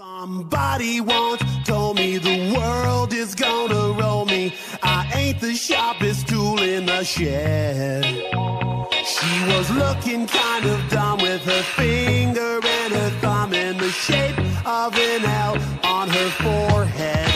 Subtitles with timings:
[0.00, 4.54] Somebody once told me the world is gonna roll me.
[4.82, 8.06] I ain't the sharpest tool in the shed.
[9.04, 14.38] She was looking kind of dumb with her finger and her thumb in the shape
[14.64, 17.30] of an L on her forehead.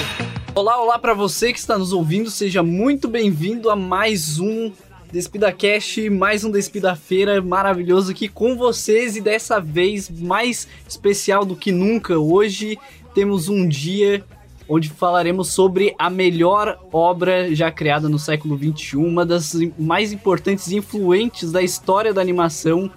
[0.55, 4.73] Olá, olá para você que está nos ouvindo, seja muito bem-vindo a mais um
[5.15, 11.45] Despida Cash, mais um Despida Feira maravilhoso aqui com vocês e dessa vez mais especial
[11.45, 12.19] do que nunca.
[12.19, 12.77] Hoje
[13.15, 14.25] temos um dia
[14.69, 20.67] onde falaremos sobre a melhor obra já criada no século XXI, uma das mais importantes
[20.67, 22.91] e influentes da história da animação.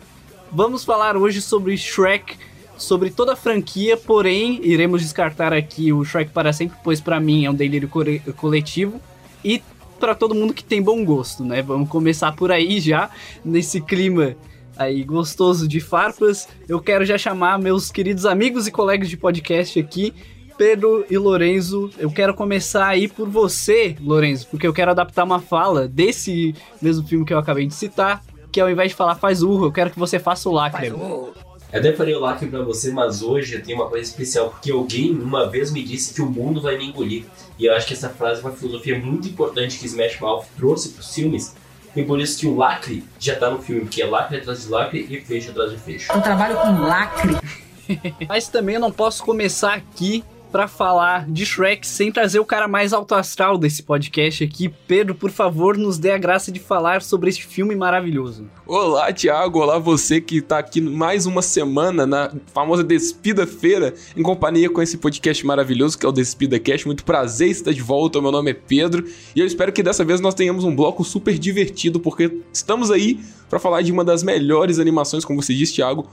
[0.51, 2.35] Vamos falar hoje sobre Shrek,
[2.75, 7.45] sobre toda a franquia, porém iremos descartar aqui o Shrek para sempre, pois para mim
[7.45, 7.87] é um delírio
[8.35, 8.99] coletivo.
[9.45, 9.61] E
[9.97, 11.61] para todo mundo que tem bom gosto, né?
[11.61, 13.09] Vamos começar por aí já,
[13.43, 14.35] nesse clima
[14.77, 16.47] aí gostoso de farpas.
[16.67, 20.13] Eu quero já chamar meus queridos amigos e colegas de podcast aqui,
[20.57, 21.89] Pedro e Lorenzo.
[21.97, 27.07] Eu quero começar aí por você, Lorenzo, porque eu quero adaptar uma fala desse mesmo
[27.07, 29.89] filme que eu acabei de citar, que ao invés de falar faz urro, eu quero
[29.89, 30.91] que você faça o lacre.
[31.71, 34.71] Eu até falei o lacre pra você, mas hoje eu tenho uma coisa especial, porque
[34.71, 37.25] alguém uma vez me disse que o mundo vai me engolir.
[37.59, 40.89] E eu acho que essa frase é uma filosofia muito importante que Smash Mouth trouxe
[40.89, 41.55] para os filmes.
[41.93, 44.69] E por isso que o lacre já tá no filme, porque é lacre atrás de
[44.69, 46.11] lacre e fecho atrás de fecho.
[46.11, 47.35] Eu trabalho com lacre.
[48.29, 52.67] Mas também eu não posso começar aqui para falar de Shrek sem trazer o cara
[52.67, 54.69] mais alto astral desse podcast aqui.
[54.87, 58.49] Pedro, por favor, nos dê a graça de falar sobre este filme maravilhoso.
[58.65, 59.59] Olá, Thiago.
[59.59, 64.81] Olá, você que tá aqui mais uma semana na famosa Despida Feira, em companhia com
[64.81, 66.85] esse podcast maravilhoso que é o Despida Cast.
[66.85, 68.21] Muito prazer estar de volta.
[68.21, 71.37] Meu nome é Pedro e eu espero que dessa vez nós tenhamos um bloco super
[71.37, 76.07] divertido, porque estamos aí para falar de uma das melhores animações, como você disse, Thiago,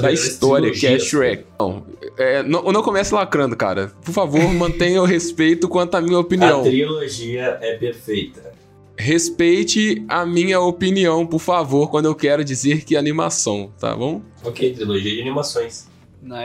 [0.00, 1.44] da história, que é Shrek.
[1.58, 1.82] Não,
[2.18, 3.92] é, não, não comece lacrando, cara.
[4.04, 6.60] Por favor, mantenha o respeito quanto à minha opinião.
[6.60, 8.52] A trilogia é perfeita.
[8.96, 14.22] Respeite a minha opinião, por favor, quando eu quero dizer que é animação, tá bom?
[14.44, 15.88] Ok, trilogia de animações.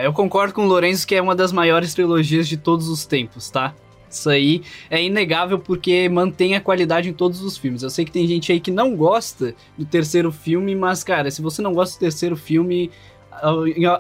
[0.03, 3.49] Eu concordo com o Lourenço que é uma das maiores trilogias de todos os tempos,
[3.49, 3.73] tá?
[4.09, 7.83] Isso aí é inegável porque mantém a qualidade em todos os filmes.
[7.83, 11.41] Eu sei que tem gente aí que não gosta do terceiro filme, mas, cara, se
[11.41, 12.89] você não gosta do terceiro filme,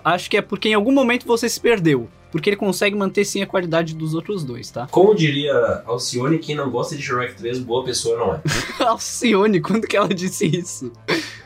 [0.03, 2.09] acho que é porque em algum momento você se perdeu.
[2.31, 4.87] Porque ele consegue manter sim a qualidade dos outros dois, tá?
[4.91, 8.41] Como diria Alcione, quem não gosta de Shrek 3, boa pessoa não é.
[8.83, 10.91] Alcione, quando que ela disse isso?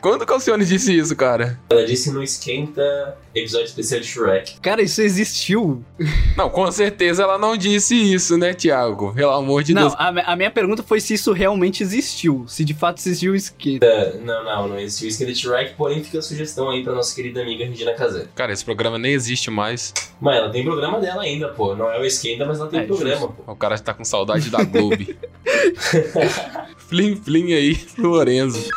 [0.00, 1.58] Quando que a Alcione disse isso, cara?
[1.70, 4.60] Ela disse no Esquenta, episódio especial de Shrek.
[4.60, 5.82] Cara, isso existiu.
[6.36, 9.12] Não, com certeza ela não disse isso, né, Thiago?
[9.14, 9.94] Pelo amor de não, Deus.
[9.94, 12.44] Não, a, a, minha pergunta foi se isso realmente existiu.
[12.46, 13.86] Se de fato existiu o Esquenta.
[13.86, 16.92] Uh, não, não, não existiu o Esquenta de Shrek, porém fica a sugestão aí pra
[16.92, 18.26] nossa querida amiga Regina Casé.
[18.34, 19.92] Cara, esse programa nem existe mais.
[20.20, 21.74] Mas ela tem programa dela ainda, pô.
[21.74, 23.34] Não é o Esquenta, mas ela tem é, programa, justo.
[23.44, 23.52] pô.
[23.52, 24.96] O cara tá com saudade da Globo.
[26.76, 28.68] flim, flim aí pro Lorenzo.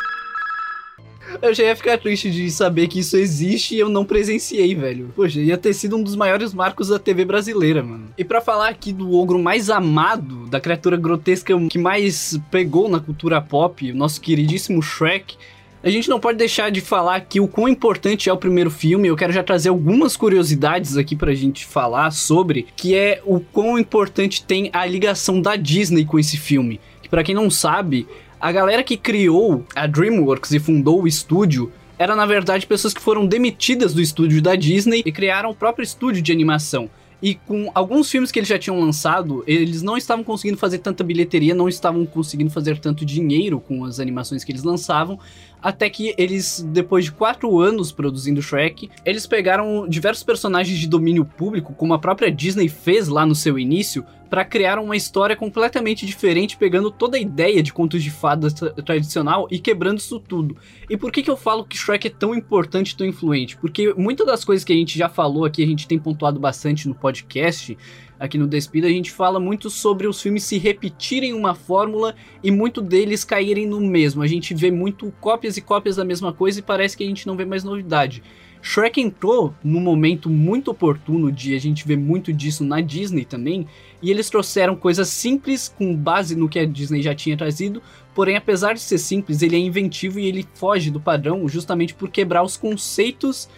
[1.42, 5.12] Eu já ia ficar triste de saber que isso existe e eu não presenciei, velho.
[5.14, 8.08] Poxa, ia ter sido um dos maiores marcos da TV brasileira, mano.
[8.16, 12.98] E para falar aqui do ogro mais amado, da criatura grotesca que mais pegou na
[12.98, 15.36] cultura pop, o nosso queridíssimo Shrek,
[15.82, 19.08] a gente não pode deixar de falar aqui o quão importante é o primeiro filme.
[19.08, 23.78] Eu quero já trazer algumas curiosidades aqui pra gente falar sobre, que é o quão
[23.78, 26.80] importante tem a ligação da Disney com esse filme.
[27.00, 28.08] Que para quem não sabe,
[28.40, 33.00] a galera que criou a DreamWorks e fundou o estúdio era na verdade pessoas que
[33.00, 36.90] foram demitidas do estúdio da Disney e criaram o próprio estúdio de animação.
[37.20, 41.02] E com alguns filmes que eles já tinham lançado, eles não estavam conseguindo fazer tanta
[41.02, 45.18] bilheteria, não estavam conseguindo fazer tanto dinheiro com as animações que eles lançavam,
[45.62, 51.24] até que eles, depois de quatro anos produzindo Shrek, eles pegaram diversos personagens de domínio
[51.24, 56.04] público, como a própria Disney fez lá no seu início, para criar uma história completamente
[56.04, 60.56] diferente, pegando toda a ideia de contos de fadas tra tradicional e quebrando isso tudo.
[60.88, 63.56] E por que, que eu falo que Shrek é tão importante e tão influente?
[63.56, 66.86] Porque muitas das coisas que a gente já falou aqui, a gente tem pontuado bastante
[66.86, 67.76] no podcast,
[68.18, 72.50] aqui no Despida, a gente fala muito sobre os filmes se repetirem uma fórmula e
[72.50, 74.22] muito deles caírem no mesmo.
[74.22, 77.26] A gente vê muito cópias e cópias da mesma coisa e parece que a gente
[77.26, 78.22] não vê mais novidade.
[78.60, 83.66] Shrek entrou num momento muito oportuno de a gente ver muito disso na Disney também,
[84.02, 87.80] e eles trouxeram coisas simples com base no que a Disney já tinha trazido,
[88.14, 92.10] porém apesar de ser simples, ele é inventivo e ele foge do padrão justamente por
[92.10, 93.48] quebrar os conceitos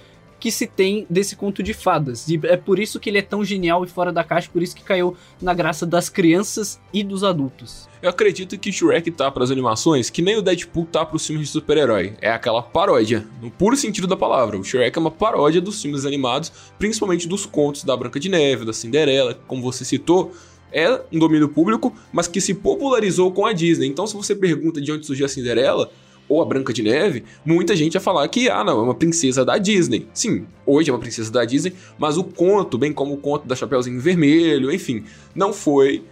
[0.41, 2.27] que se tem desse conto de fadas.
[2.27, 4.75] E é por isso que ele é tão genial e fora da caixa, por isso
[4.75, 7.89] que caiu na graça das crianças e dos adultos.
[8.03, 11.27] Eu acredito que Shrek tá para as animações que nem o Deadpool tá para os
[11.27, 12.15] filmes de super-herói.
[12.23, 14.59] É aquela paródia, no puro sentido da palavra.
[14.59, 18.65] O Shrek é uma paródia dos filmes animados, principalmente dos contos da Branca de Neve,
[18.65, 20.33] da Cinderela, como você citou.
[20.73, 23.89] É um domínio público, mas que se popularizou com a Disney.
[23.89, 25.91] Então, se você pergunta de onde surgiu a Cinderela,
[26.31, 29.45] ou a Branca de Neve, muita gente ia falar que, ah, não, é uma princesa
[29.45, 30.07] da Disney.
[30.15, 33.57] Sim, hoje é uma princesa da Disney, mas o conto, bem como o conto da
[33.57, 35.05] Chapeuzinho Vermelho, enfim,
[35.35, 36.05] não foi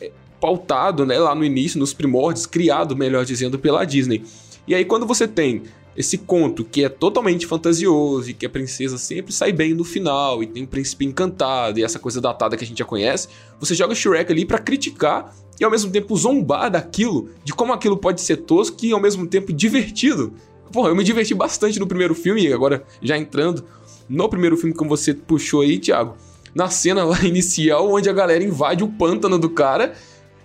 [0.00, 4.24] é, pautado, né, lá no início, nos primórdios, criado, melhor dizendo, pela Disney.
[4.66, 5.62] E aí, quando você tem
[5.96, 10.42] esse conto que é totalmente fantasioso e que a princesa sempre sai bem no final
[10.42, 13.28] e tem um príncipe encantado e essa coisa datada que a gente já conhece,
[13.58, 17.96] você joga Shrek ali para criticar e ao mesmo tempo zombar daquilo, de como aquilo
[17.96, 20.34] pode ser tosco e ao mesmo tempo divertido.
[20.70, 23.64] Porra, eu me diverti bastante no primeiro filme e agora já entrando
[24.06, 26.14] no primeiro filme que você puxou aí, Thiago,
[26.54, 29.94] na cena lá inicial onde a galera invade o pântano do cara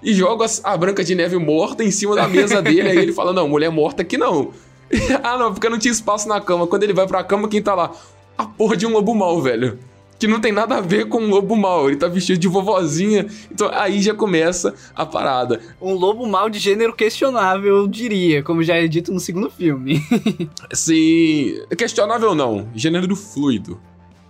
[0.01, 2.89] e joga a Branca de Neve morta em cima da mesa dele.
[2.89, 4.51] aí ele fala: Não, mulher morta aqui não.
[5.23, 6.67] ah, não, porque não tinha espaço na cama.
[6.67, 7.91] Quando ele vai pra cama, quem tá lá?
[8.37, 9.79] A porra de um lobo mal, velho.
[10.19, 11.87] Que não tem nada a ver com um lobo mal.
[11.87, 13.25] Ele tá vestido de vovozinha.
[13.51, 15.59] Então aí já começa a parada.
[15.81, 19.99] Um lobo mal de gênero questionável, eu diria, como já é dito no segundo filme.
[20.71, 21.63] Sim.
[21.75, 22.67] Questionável não.
[22.75, 23.79] Gênero fluido.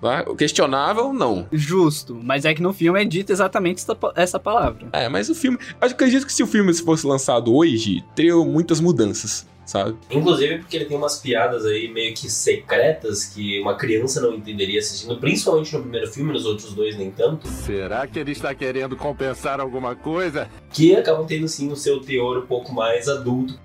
[0.01, 0.23] Tá?
[0.35, 1.45] Questionável, não.
[1.51, 4.87] Justo, mas é que no filme é dita exatamente essa, essa palavra.
[4.93, 5.59] É, mas o filme.
[5.79, 9.97] Eu acredito que se o filme fosse lançado hoje, teria muitas mudanças sabe?
[10.09, 14.79] Inclusive porque ele tem umas piadas aí meio que secretas que uma criança não entenderia
[14.79, 17.47] assistindo, principalmente no primeiro filme, nos outros dois nem tanto.
[17.47, 20.49] Será que ele está querendo compensar alguma coisa?
[20.73, 23.57] Que acabam tendo sim o seu teor um pouco mais adulto.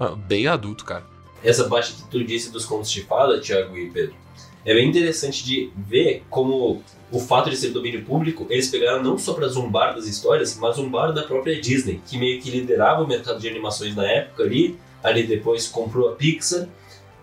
[0.00, 1.04] Ah, bem adulto, cara.
[1.44, 4.16] Essa parte que tu disse dos contos de fada, Thiago e Pedro,
[4.64, 6.82] é bem interessante de ver como
[7.12, 10.74] o fato de ser domínio público, eles pegaram não só para zombar das histórias, mas
[10.74, 14.76] zombar da própria Disney, que meio que liderava o mercado de animações na época ali,
[15.02, 16.68] ali depois comprou a Pixar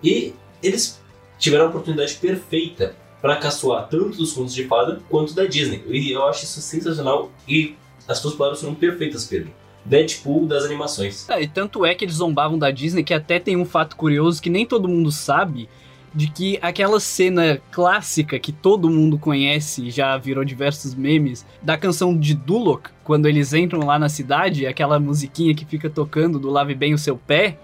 [0.03, 1.01] e eles
[1.37, 5.83] tiveram a oportunidade perfeita para caçoar tanto dos contos de fada quanto da Disney.
[5.87, 7.75] E eu acho isso sensacional e
[8.07, 9.51] as tuas palavras foram perfeitas, Pedro.
[9.85, 11.27] Deadpool das animações.
[11.29, 14.41] É, e tanto é que eles zombavam da Disney que até tem um fato curioso
[14.41, 15.69] que nem todo mundo sabe,
[16.13, 21.77] de que aquela cena clássica que todo mundo conhece e já virou diversos memes da
[21.77, 26.49] canção de Duloc, quando eles entram lá na cidade, aquela musiquinha que fica tocando do
[26.49, 27.59] Lave Bem o Seu Pé.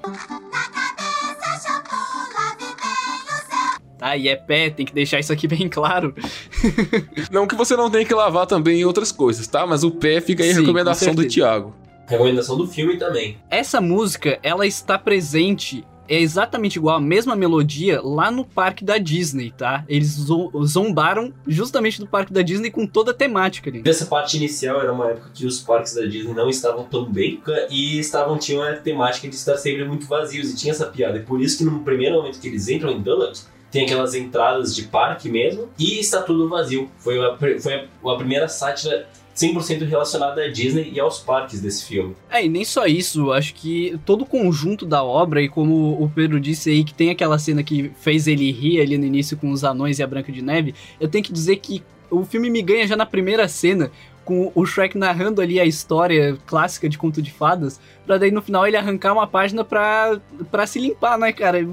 [4.00, 6.14] Ah, e é pé, tem que deixar isso aqui bem claro.
[7.32, 9.66] não que você não tenha que lavar também em outras coisas, tá?
[9.66, 11.76] Mas o pé fica aí a recomendação do Thiago.
[12.08, 13.38] Recomendação do filme também.
[13.50, 18.98] Essa música, ela está presente é exatamente igual, a mesma melodia lá no parque da
[18.98, 19.84] Disney, tá?
[19.88, 20.18] Eles
[20.66, 23.82] zombaram justamente do parque da Disney com toda a temática ali.
[23.86, 27.42] Essa parte inicial era uma época que os parques da Disney não estavam tão bem
[27.70, 31.18] e estavam tinham a temática de estar sempre muito vazios e tinha essa piada.
[31.18, 34.74] E por isso que no primeiro momento que eles entram em Dulles, tem aquelas entradas
[34.74, 36.90] de parque mesmo e está tudo vazio.
[36.98, 41.86] Foi a, foi a, a primeira sátira 100% relacionada à Disney e aos parques desse
[41.86, 42.16] filme.
[42.30, 46.10] É, e nem só isso, acho que todo o conjunto da obra, e como o
[46.10, 49.52] Pedro disse aí, que tem aquela cena que fez ele rir ali no início com
[49.52, 52.62] os anões e a Branca de Neve, eu tenho que dizer que o filme me
[52.62, 53.92] ganha já na primeira cena,
[54.26, 58.42] com o Shrek narrando ali a história clássica de conto de fadas, pra daí no
[58.42, 60.20] final ele arrancar uma página pra,
[60.50, 61.66] pra se limpar, né, cara?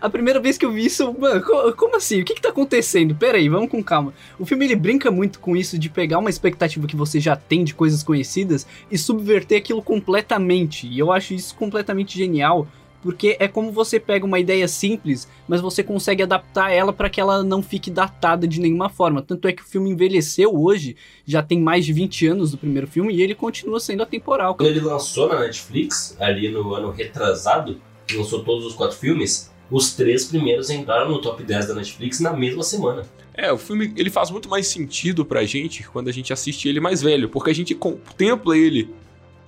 [0.00, 1.42] A primeira vez que eu vi isso, mano,
[1.76, 2.20] como assim?
[2.20, 3.14] O que que tá acontecendo?
[3.14, 4.14] Pera aí, vamos com calma.
[4.38, 7.64] O filme ele brinca muito com isso de pegar uma expectativa que você já tem
[7.64, 10.86] de coisas conhecidas e subverter aquilo completamente.
[10.86, 12.68] E eu acho isso completamente genial
[13.02, 17.20] porque é como você pega uma ideia simples, mas você consegue adaptar ela para que
[17.20, 19.22] ela não fique datada de nenhuma forma.
[19.22, 22.86] Tanto é que o filme envelheceu hoje, já tem mais de 20 anos do primeiro
[22.86, 24.54] filme e ele continua sendo atemporal.
[24.54, 27.80] Quando ele lançou na Netflix, ali no ano retrasado,
[28.14, 32.32] lançou todos os quatro filmes, os três primeiros entraram no top 10 da Netflix na
[32.32, 33.02] mesma semana.
[33.32, 36.80] É, o filme ele faz muito mais sentido pra gente quando a gente assiste ele
[36.80, 38.90] mais velho, porque a gente contempla ele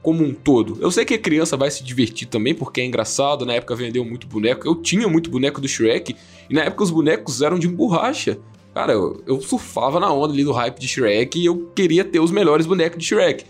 [0.03, 0.77] como um todo.
[0.81, 4.05] Eu sei que a criança vai se divertir também, porque é engraçado, na época vendeu
[4.05, 4.67] muito boneco.
[4.67, 6.17] Eu tinha muito boneco do Shrek,
[6.51, 8.39] e na época os bonecos eram de borracha.
[8.75, 12.21] Cara, eu, eu surfava na onda ali do hype de Shrek e eu queria ter
[12.21, 13.45] os melhores bonecos de Shrek.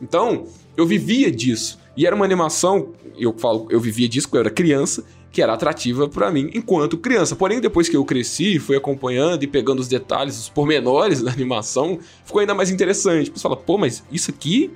[0.00, 1.78] Então, eu vivia disso.
[1.96, 5.52] E era uma animação, eu falo, eu vivia disso quando eu era criança, que era
[5.52, 7.36] atrativa para mim enquanto criança.
[7.36, 11.98] Porém, depois que eu cresci, fui acompanhando e pegando os detalhes, os pormenores da animação,
[12.24, 13.30] ficou ainda mais interessante.
[13.30, 14.70] Você fala, pô, mas isso aqui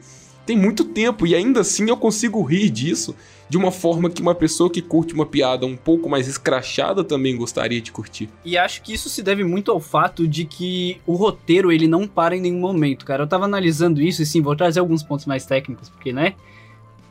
[0.47, 3.15] tem muito tempo e ainda assim eu consigo rir disso
[3.49, 7.37] de uma forma que uma pessoa que curte uma piada um pouco mais escrachada também
[7.37, 8.29] gostaria de curtir.
[8.45, 12.07] E acho que isso se deve muito ao fato de que o roteiro ele não
[12.09, 13.25] para em nenhum momento, cara.
[13.25, 16.35] Eu tava analisando isso e sim, vou trazer alguns pontos mais técnicos, porque, né?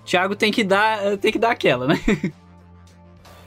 [0.06, 2.00] Thiago tem que dar, tem que dar aquela, né?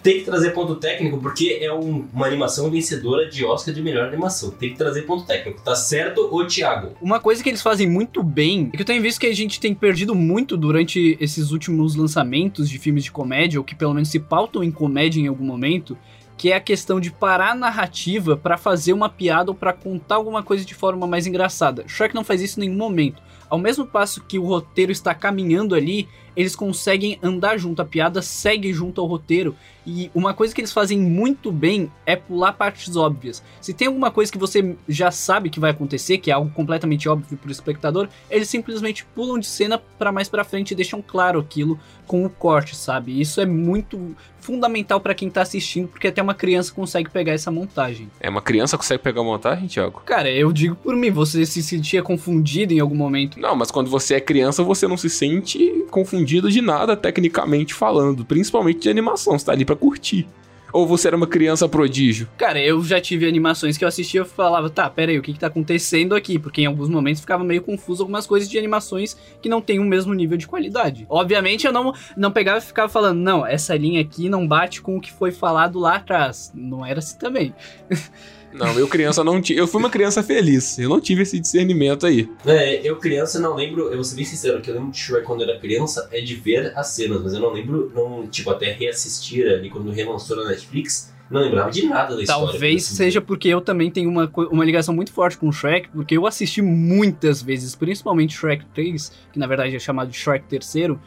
[0.02, 4.06] Tem que trazer ponto técnico porque é um- uma animação vencedora de Oscar de melhor
[4.06, 4.50] animação.
[4.50, 5.60] Tem que trazer ponto técnico.
[5.62, 6.92] Tá certo, ô Thiago?
[7.02, 9.58] Uma coisa que eles fazem muito bem, é que eu tenho visto que a gente
[9.60, 14.08] tem perdido muito durante esses últimos lançamentos de filmes de comédia, ou que pelo menos
[14.08, 15.98] se pautam em comédia em algum momento,
[16.36, 20.14] que é a questão de parar a narrativa pra fazer uma piada ou pra contar
[20.14, 21.82] alguma coisa de forma mais engraçada.
[21.88, 23.20] Shrek não faz isso em nenhum momento.
[23.48, 28.22] Ao mesmo passo que o roteiro está caminhando ali, eles conseguem andar junto, a piada
[28.22, 29.56] segue junto ao roteiro.
[29.84, 33.42] E uma coisa que eles fazem muito bem é pular partes óbvias.
[33.60, 37.08] Se tem alguma coisa que você já sabe que vai acontecer, que é algo completamente
[37.08, 41.40] óbvio pro espectador, eles simplesmente pulam de cena pra mais pra frente e deixam claro
[41.40, 43.20] aquilo com o corte, sabe?
[43.20, 47.50] Isso é muito fundamental pra quem tá assistindo, porque até uma criança consegue pegar essa
[47.50, 48.10] montagem.
[48.20, 50.02] É, uma criança consegue pegar uma montagem, Thiago?
[50.06, 53.37] Cara, eu digo por mim, você se sentia confundido em algum momento.
[53.38, 58.24] Não, mas quando você é criança, você não se sente confundido de nada, tecnicamente falando.
[58.24, 60.26] Principalmente de animação, você tá ali pra curtir.
[60.72, 62.28] Ou você era uma criança prodígio?
[62.36, 65.32] Cara, eu já tive animações que eu assistia e falava, tá, pera aí, o que
[65.32, 66.38] que tá acontecendo aqui?
[66.38, 69.84] Porque em alguns momentos ficava meio confuso algumas coisas de animações que não tem o
[69.84, 71.06] mesmo nível de qualidade.
[71.08, 74.96] Obviamente eu não, não pegava e ficava falando, não, essa linha aqui não bate com
[74.96, 76.52] o que foi falado lá atrás.
[76.54, 77.54] Não era assim também.
[78.52, 79.60] Não, eu criança não tive.
[79.60, 80.78] Eu fui uma criança feliz.
[80.78, 82.28] Eu não tive esse discernimento aí.
[82.46, 84.98] É, eu criança não lembro, eu vou ser bem sincero, o que eu lembro de
[84.98, 88.26] Shrek quando eu era criança é de ver as cenas, mas eu não lembro, não,
[88.26, 92.52] tipo, até reassistir ali quando relançou na Netflix, não lembrava de nada da história.
[92.52, 92.94] Talvez assim.
[92.94, 96.26] seja porque eu também tenho uma, uma ligação muito forte com o Shrek, porque eu
[96.26, 100.98] assisti muitas vezes, principalmente Shrek 3, que na verdade é chamado de Shrek terceiro,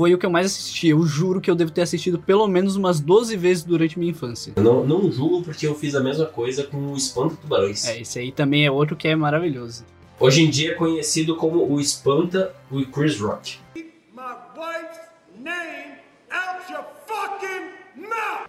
[0.00, 0.88] foi o que eu mais assisti.
[0.88, 4.54] Eu juro que eu devo ter assistido pelo menos umas 12 vezes durante minha infância.
[4.56, 7.86] Eu não, não julgo porque eu fiz a mesma coisa com o Espanta Tubarões.
[7.86, 9.84] É, esse aí também é outro que é maravilhoso.
[10.18, 13.58] Hoje em dia é conhecido como o Espanta o Chris Rock.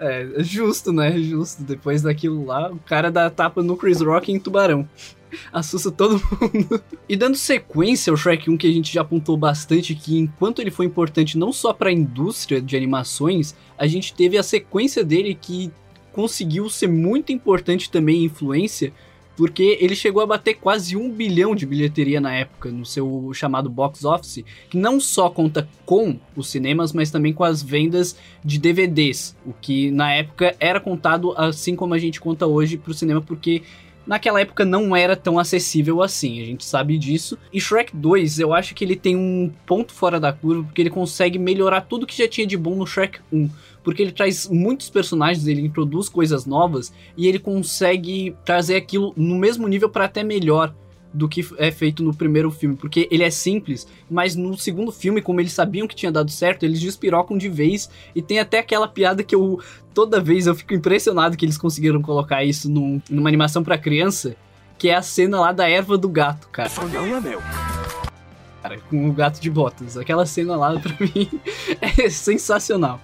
[0.01, 1.19] É, justo, né?
[1.19, 1.61] Justo.
[1.61, 4.87] Depois daquilo lá, o cara dá tapa no Chris Rock em Tubarão.
[5.51, 6.81] Assusta todo mundo.
[7.07, 10.71] E dando sequência ao Shrek 1, que a gente já apontou bastante, que enquanto ele
[10.71, 15.37] foi importante não só para a indústria de animações, a gente teve a sequência dele
[15.39, 15.71] que
[16.11, 18.91] conseguiu ser muito importante também em influência,
[19.37, 23.69] porque ele chegou a bater quase um bilhão de bilheteria na época, no seu chamado
[23.69, 28.59] box office, que não só conta com os cinemas, mas também com as vendas de
[28.59, 33.21] DVDs, o que na época era contado assim como a gente conta hoje pro cinema,
[33.21, 33.63] porque
[34.09, 37.37] naquela época não era tão acessível assim, a gente sabe disso.
[37.53, 40.89] E Shrek 2, eu acho que ele tem um ponto fora da curva, porque ele
[40.89, 43.47] consegue melhorar tudo que já tinha de bom no Shrek 1.
[43.83, 49.35] Porque ele traz muitos personagens, ele introduz coisas novas e ele consegue trazer aquilo no
[49.35, 50.73] mesmo nível para até melhor
[51.13, 55.21] do que é feito no primeiro filme, porque ele é simples, mas no segundo filme,
[55.21, 58.87] como eles sabiam que tinha dado certo, eles despirocam de vez e tem até aquela
[58.87, 59.59] piada que eu
[59.93, 64.35] toda vez eu fico impressionado que eles conseguiram colocar isso num- numa animação pra criança,
[64.77, 66.69] que é a cena lá da erva do gato, cara.
[66.93, 67.41] Não é meu.
[68.61, 69.97] Cara, com o gato de botas.
[69.97, 71.29] Aquela cena lá pra mim
[71.81, 72.99] é sensacional.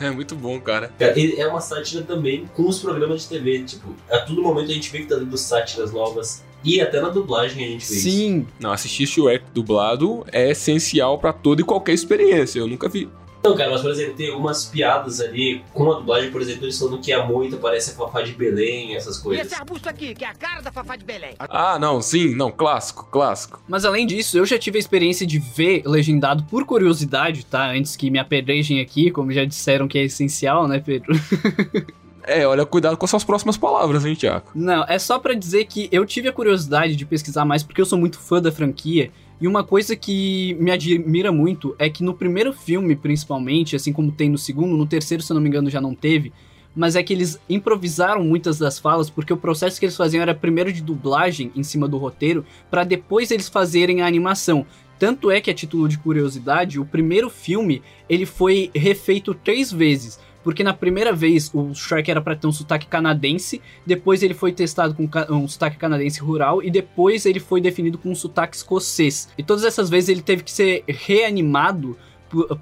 [0.00, 0.90] É muito bom, cara.
[1.16, 3.62] E é uma sátira também com os programas de TV.
[3.64, 6.42] Tipo, a todo momento a gente vê que tá dando sátiras novas.
[6.64, 8.08] E até na dublagem a gente vê isso.
[8.10, 12.58] Sim, Não, assistir Shrek dublado é essencial pra toda e qualquer experiência.
[12.58, 13.08] Eu nunca vi.
[13.44, 16.78] Não, cara, mas por exemplo, tem algumas piadas ali com a dublagem, por exemplo, eles
[16.78, 19.44] falando que a moita parece a Fafá de Belém, essas E coisas.
[19.44, 21.34] esse arbusto aqui, que é a cara da Fafá de Belém.
[21.38, 23.62] Ah, não, sim, não, clássico, clássico.
[23.68, 27.70] Mas além disso, eu já tive a experiência de ver legendado por curiosidade, tá?
[27.70, 31.12] Antes que me apedrejem aqui, como já disseram que é essencial, né, Pedro?
[32.26, 34.46] É, olha, cuidado com as suas próximas palavras, hein, Tiago?
[34.54, 37.86] Não, é só pra dizer que eu tive a curiosidade de pesquisar mais porque eu
[37.86, 39.10] sou muito fã da franquia.
[39.40, 44.10] E uma coisa que me admira muito é que no primeiro filme, principalmente, assim como
[44.10, 46.32] tem no segundo, no terceiro, se eu não me engano, já não teve.
[46.74, 50.34] Mas é que eles improvisaram muitas das falas, porque o processo que eles faziam era
[50.34, 54.66] primeiro de dublagem em cima do roteiro, pra depois eles fazerem a animação.
[54.98, 60.18] Tanto é que, a título de curiosidade, o primeiro filme ele foi refeito três vezes.
[60.44, 64.52] Porque na primeira vez o Shrek era pra ter um sotaque canadense, depois ele foi
[64.52, 69.28] testado com um sotaque canadense rural e depois ele foi definido com um sotaque escocês.
[69.38, 71.96] E todas essas vezes ele teve que ser reanimado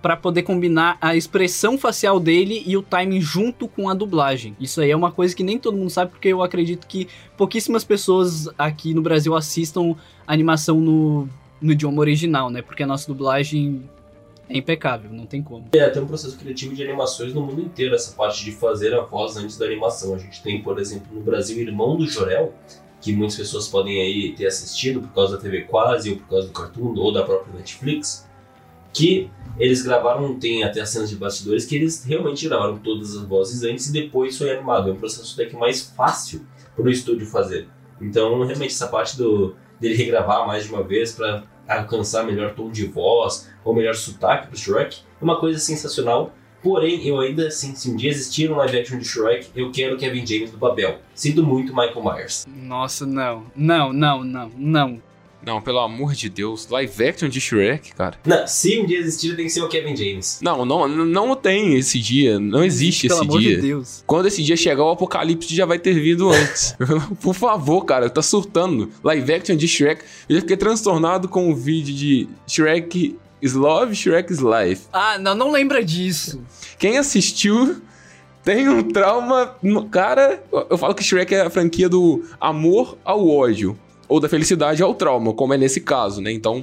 [0.01, 4.55] para poder combinar a expressão facial dele e o timing junto com a dublagem.
[4.61, 7.83] Isso aí é uma coisa que nem todo mundo sabe, porque eu acredito que pouquíssimas
[7.83, 9.97] pessoas aqui no Brasil assistam
[10.27, 11.29] animação no
[11.63, 12.61] no idioma original, né?
[12.61, 13.89] Porque a nossa dublagem
[14.53, 15.69] é impecável, não tem como.
[15.73, 19.01] É, tem um processo criativo de animações no mundo inteiro, essa parte de fazer a
[19.01, 20.15] voz antes da animação.
[20.15, 22.53] A gente tem, por exemplo, no Brasil, Irmão do Jorel,
[23.01, 26.47] que muitas pessoas podem aí ter assistido por causa da TV Quase, ou por causa
[26.49, 28.29] do Cartoon, ou da própria Netflix,
[28.93, 33.23] que eles gravaram, tem até as cenas de bastidores, que eles realmente gravaram todas as
[33.23, 34.91] vozes antes e depois foi animado.
[34.91, 37.69] É um processo até que mais fácil para o estúdio fazer.
[38.01, 42.71] Então, realmente, essa parte do, dele regravar mais de uma vez para alcançar melhor tom
[42.71, 46.33] de voz ou melhor sotaque pro Shrek é uma coisa sensacional.
[46.63, 49.97] Porém, eu ainda assim, se um dia existir um live action de Shrek, eu quero
[49.97, 51.01] Kevin James do Babel.
[51.13, 52.45] Sinto muito Michael Myers.
[52.47, 53.47] Nossa, não.
[53.57, 55.03] Não, não, não, não.
[55.45, 56.69] Não, pelo amor de Deus.
[56.69, 58.17] Live action de Shrek, cara.
[58.25, 60.39] Não, se um dia existir, tem que ser o Kevin James.
[60.41, 62.39] Não, não, não tem esse dia.
[62.39, 63.57] Não existe Pelo esse amor dia.
[63.57, 64.05] de Deus.
[64.07, 66.77] Quando esse dia chegar, o apocalipse já vai ter vindo antes.
[67.21, 68.89] Por favor, cara, tá surtando.
[69.03, 70.03] Live action de Shrek.
[70.29, 74.83] Eu já fiquei transtornado com o vídeo de Shrek is Love, Shrek is Life.
[74.93, 76.41] Ah, não, não lembra disso.
[76.79, 77.83] Quem assistiu
[78.45, 79.57] tem um trauma.
[79.61, 83.77] no- Cara, eu falo que Shrek é a franquia do amor ao ódio.
[84.13, 86.31] Ou da felicidade ao trauma, como é nesse caso, né?
[86.31, 86.63] Então,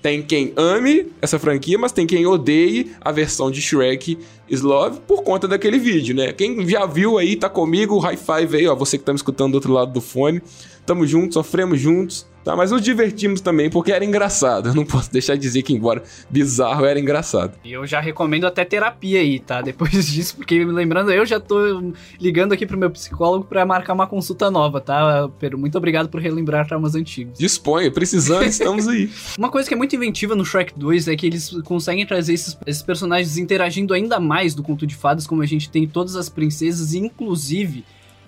[0.00, 4.16] tem quem ame essa franquia, mas tem quem odeie a versão de Shrek
[4.48, 6.32] is Love por conta daquele vídeo, né?
[6.32, 8.76] Quem já viu aí, tá comigo, high five aí, ó.
[8.76, 10.40] Você que tá me escutando do outro lado do fone.
[10.86, 12.54] Tamo juntos, sofremos juntos, tá?
[12.54, 14.68] Mas nos divertimos também, porque era engraçado.
[14.68, 17.54] Eu não posso deixar de dizer que, embora bizarro, era engraçado.
[17.64, 19.62] E eu já recomendo até terapia aí, tá?
[19.62, 24.06] Depois disso, porque lembrando, eu já tô ligando aqui pro meu psicólogo pra marcar uma
[24.06, 25.28] consulta nova, tá?
[25.38, 27.38] Pero, muito obrigado por relembrar traumas antigos.
[27.38, 29.10] Disponha, precisando, estamos aí.
[29.38, 32.58] Uma coisa que é muito inventiva no Shrek 2 é que eles conseguem trazer esses,
[32.66, 36.28] esses personagens interagindo ainda mais do conto de fadas, como a gente tem todas as
[36.28, 37.84] princesas, e inclusive.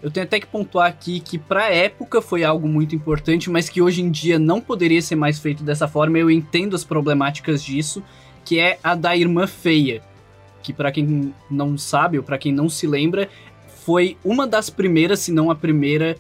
[0.07, 3.83] Eu tenho até que pontuar aqui que pra época foi algo muito importante, mas que
[3.83, 6.17] hoje em dia não poderia ser mais feito dessa forma.
[6.17, 8.01] Eu entendo as problemáticas disso,
[8.45, 10.01] que é a da irmã feia,
[10.63, 13.29] que pra quem não sabe ou pra quem não se lembra,
[13.85, 16.17] foi uma das primeiras, se não a primeira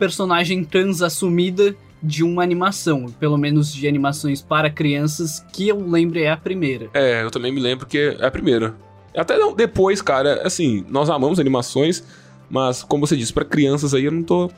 [0.00, 6.18] personagem trans assumida de uma animação, pelo menos de animações para crianças, que eu lembro
[6.18, 6.90] é a primeira.
[6.92, 8.74] É, eu também me lembro que é a primeira.
[9.16, 12.02] Até não, depois, cara, assim, nós amamos animações,
[12.50, 14.50] mas como você disse, pra crianças aí eu não tô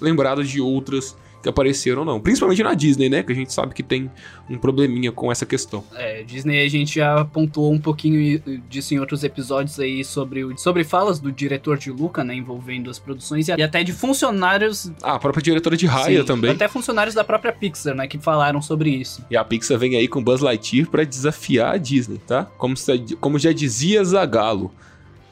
[0.00, 2.18] lembrado de outras que apareceram, não.
[2.18, 3.22] Principalmente na Disney, né?
[3.22, 4.10] Que a gente sabe que tem
[4.50, 5.84] um probleminha com essa questão.
[5.94, 10.56] É, Disney a gente já pontuou um pouquinho disso em outros episódios aí sobre, o-
[10.58, 15.14] sobre falas do diretor de Luca, né, envolvendo as produções e até de funcionários Ah,
[15.14, 16.50] a própria diretora de Raya sim, também.
[16.50, 19.24] até funcionários da própria Pixar, né, que falaram sobre isso.
[19.30, 22.44] E a Pixar vem aí com Buzz Lightyear pra desafiar a Disney, tá?
[22.58, 24.72] Como, se- como já dizia Zagalo,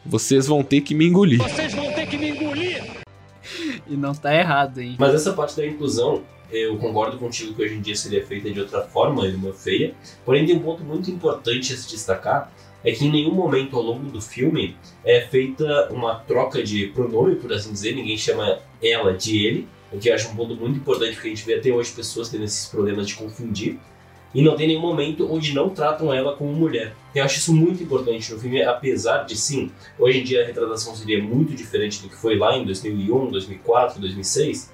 [0.07, 1.41] vocês vão ter que me engolir.
[3.87, 4.97] E não tá errado, hein?
[4.99, 8.61] Mas essa parte da inclusão, eu concordo contigo que hoje em dia seria feita de
[8.61, 9.95] outra forma, irmã feia.
[10.25, 12.53] Porém, tem um ponto muito importante a se destacar,
[12.85, 17.37] é que em nenhum momento ao longo do filme é feita uma troca de pronome,
[17.37, 20.79] por assim dizer, ninguém chama ela de ele, o que eu acho um ponto muito
[20.79, 23.79] importante, porque a gente vê até hoje pessoas tendo esses problemas de confundir.
[24.35, 26.95] E não tem nenhum momento onde não tratam ela como mulher.
[27.15, 30.95] Eu acho isso muito importante no filme, apesar de sim, hoje em dia a retratação
[30.97, 34.73] seria muito diferente do que foi lá em 2001, 2004, 2006.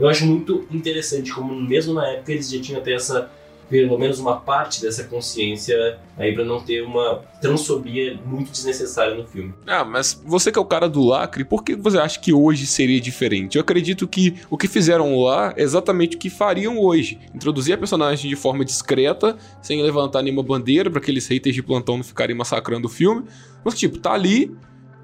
[0.00, 3.30] Eu acho muito interessante como mesmo na época eles já tinham até essa
[3.72, 9.26] pelo menos uma parte dessa consciência aí pra não ter uma transfobia muito desnecessária no
[9.26, 9.54] filme.
[9.66, 12.66] Ah, mas você que é o cara do lacre, por que você acha que hoje
[12.66, 13.56] seria diferente?
[13.56, 17.18] Eu acredito que o que fizeram lá é exatamente o que fariam hoje.
[17.34, 21.96] Introduzir a personagem de forma discreta, sem levantar nenhuma bandeira para aqueles haters de plantão
[21.96, 23.24] não ficarem massacrando o filme.
[23.64, 24.54] Mas, tipo, tá ali,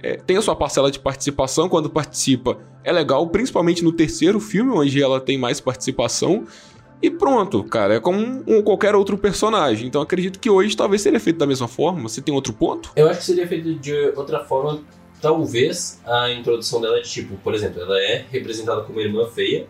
[0.02, 4.72] é, tem a sua parcela de participação, quando participa é legal, principalmente no terceiro filme,
[4.72, 6.44] onde ela tem mais participação.
[7.00, 9.86] E pronto, cara, é como um, um qualquer outro personagem.
[9.86, 12.08] Então acredito que hoje talvez seria feito da mesma forma.
[12.08, 12.90] Você tem outro ponto?
[12.96, 14.80] Eu acho que seria feito de outra forma,
[15.20, 19.66] talvez a introdução dela de tipo, por exemplo, ela é representada como irmã feia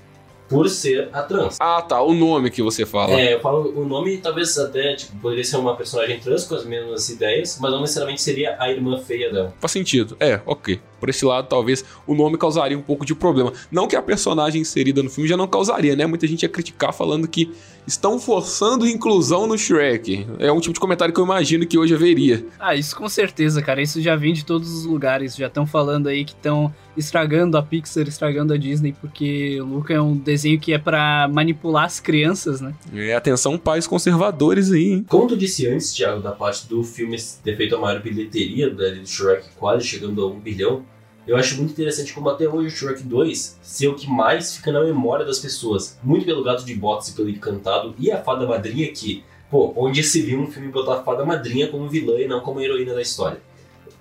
[0.48, 1.58] por ser a trans.
[1.60, 3.12] Ah, tá, o nome que você fala.
[3.12, 6.64] É, eu falo o nome, talvez até tipo, poderia ser uma personagem trans com as
[6.64, 9.54] mesmas ideias, mas não necessariamente seria a irmã feia dela.
[9.60, 10.16] Faz sentido.
[10.18, 10.80] É, ok.
[10.98, 13.52] Por esse lado, talvez o nome causaria um pouco de problema.
[13.70, 16.06] Não que a personagem inserida no filme já não causaria, né?
[16.06, 17.50] Muita gente ia criticar falando que
[17.86, 20.26] estão forçando inclusão no Shrek.
[20.38, 22.44] É um tipo de comentário que eu imagino que hoje haveria.
[22.60, 23.80] Ah, isso com certeza, cara.
[23.80, 25.34] Isso já vem de todos os lugares.
[25.34, 29.94] Já estão falando aí que estão estragando a Pixar, estragando a Disney, porque o Luca
[29.94, 32.74] é um desenho que é pra manipular as crianças, né?
[32.92, 35.06] É, atenção, pais conservadores aí, hein?
[35.08, 38.90] Como tu disse antes, Thiago, da parte do filme ter feito a maior bilheteria da-
[38.90, 40.82] do Shrek, quase chegando a um bilhão,
[41.28, 44.72] eu acho muito interessante como até hoje o Shrek 2 ser o que mais fica
[44.72, 45.98] na memória das pessoas.
[46.02, 50.02] Muito pelo gato de botas e pelo encantado e a fada madrinha que, pô, onde
[50.02, 53.02] se viu um filme botar a fada madrinha como vilã e não como heroína da
[53.02, 53.42] história.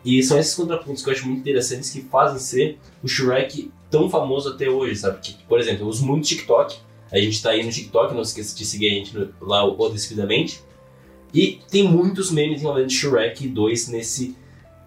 [0.06, 4.10] E são esses contrapontos que eu acho muito interessantes que fazem ser o Shrek tão
[4.10, 5.20] famoso até hoje, sabe?
[5.20, 6.78] Que, por exemplo, eu uso muito TikTok.
[7.12, 10.62] A gente tá aí no TikTok, não esqueça de seguir a gente lá, o Decididamente.
[11.34, 14.34] E tem muitos memes envolvendo Shrek 2 nesse,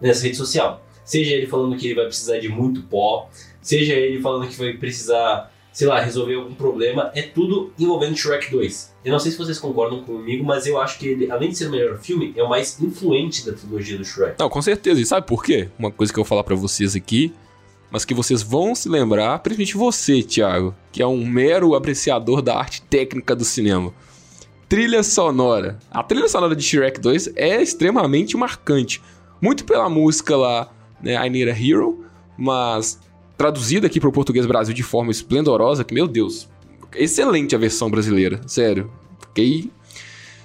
[0.01, 0.83] nessa rede social.
[1.11, 3.29] Seja ele falando que vai precisar de muito pó,
[3.61, 8.49] seja ele falando que vai precisar, sei lá, resolver algum problema, é tudo envolvendo Shrek
[8.49, 8.95] 2.
[9.05, 11.67] Eu não sei se vocês concordam comigo, mas eu acho que ele, além de ser
[11.67, 14.37] o melhor filme, é o mais influente da trilogia do Shrek.
[14.39, 15.01] Não, com certeza.
[15.01, 15.69] E sabe por quê?
[15.77, 17.35] Uma coisa que eu vou falar pra vocês aqui,
[17.91, 22.57] mas que vocês vão se lembrar, principalmente você, Thiago, que é um mero apreciador da
[22.57, 23.93] arte técnica do cinema.
[24.69, 25.77] Trilha sonora.
[25.91, 29.03] A trilha sonora de Shrek 2 é extremamente marcante.
[29.43, 30.71] Muito pela música lá,
[31.03, 32.05] né, I Need a Hero,
[32.37, 32.99] mas
[33.37, 36.49] traduzida aqui para o português Brasil de forma esplendorosa, que, meu Deus,
[36.95, 38.91] excelente a versão brasileira, sério.
[39.21, 39.71] Fiquei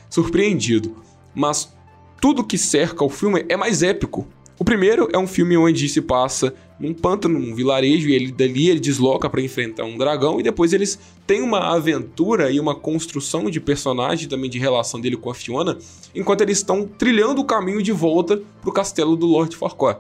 [0.09, 0.95] surpreendido.
[1.33, 1.73] Mas
[2.21, 4.27] tudo que cerca o filme é mais épico.
[4.57, 8.69] O primeiro é um filme onde se passa num pântano, num vilarejo, e ele dali
[8.69, 13.49] ele desloca para enfrentar um dragão, e depois eles têm uma aventura e uma construção
[13.49, 15.77] de personagem, também de relação dele com a Fiona,
[16.13, 19.99] enquanto eles estão trilhando o caminho de volta pro castelo do Lord Farquaad.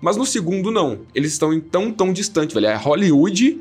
[0.00, 1.00] Mas no segundo, não.
[1.14, 2.66] Eles estão em tão, tão distante, velho.
[2.66, 3.60] É Hollywood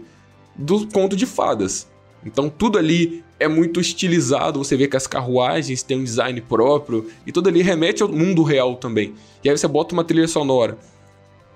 [0.56, 1.88] do conto de fadas.
[2.26, 7.08] Então tudo ali é muito estilizado, você vê que as carruagens têm um design próprio
[7.26, 9.14] e tudo ali remete ao mundo real também.
[9.44, 10.78] E aí você bota uma trilha sonora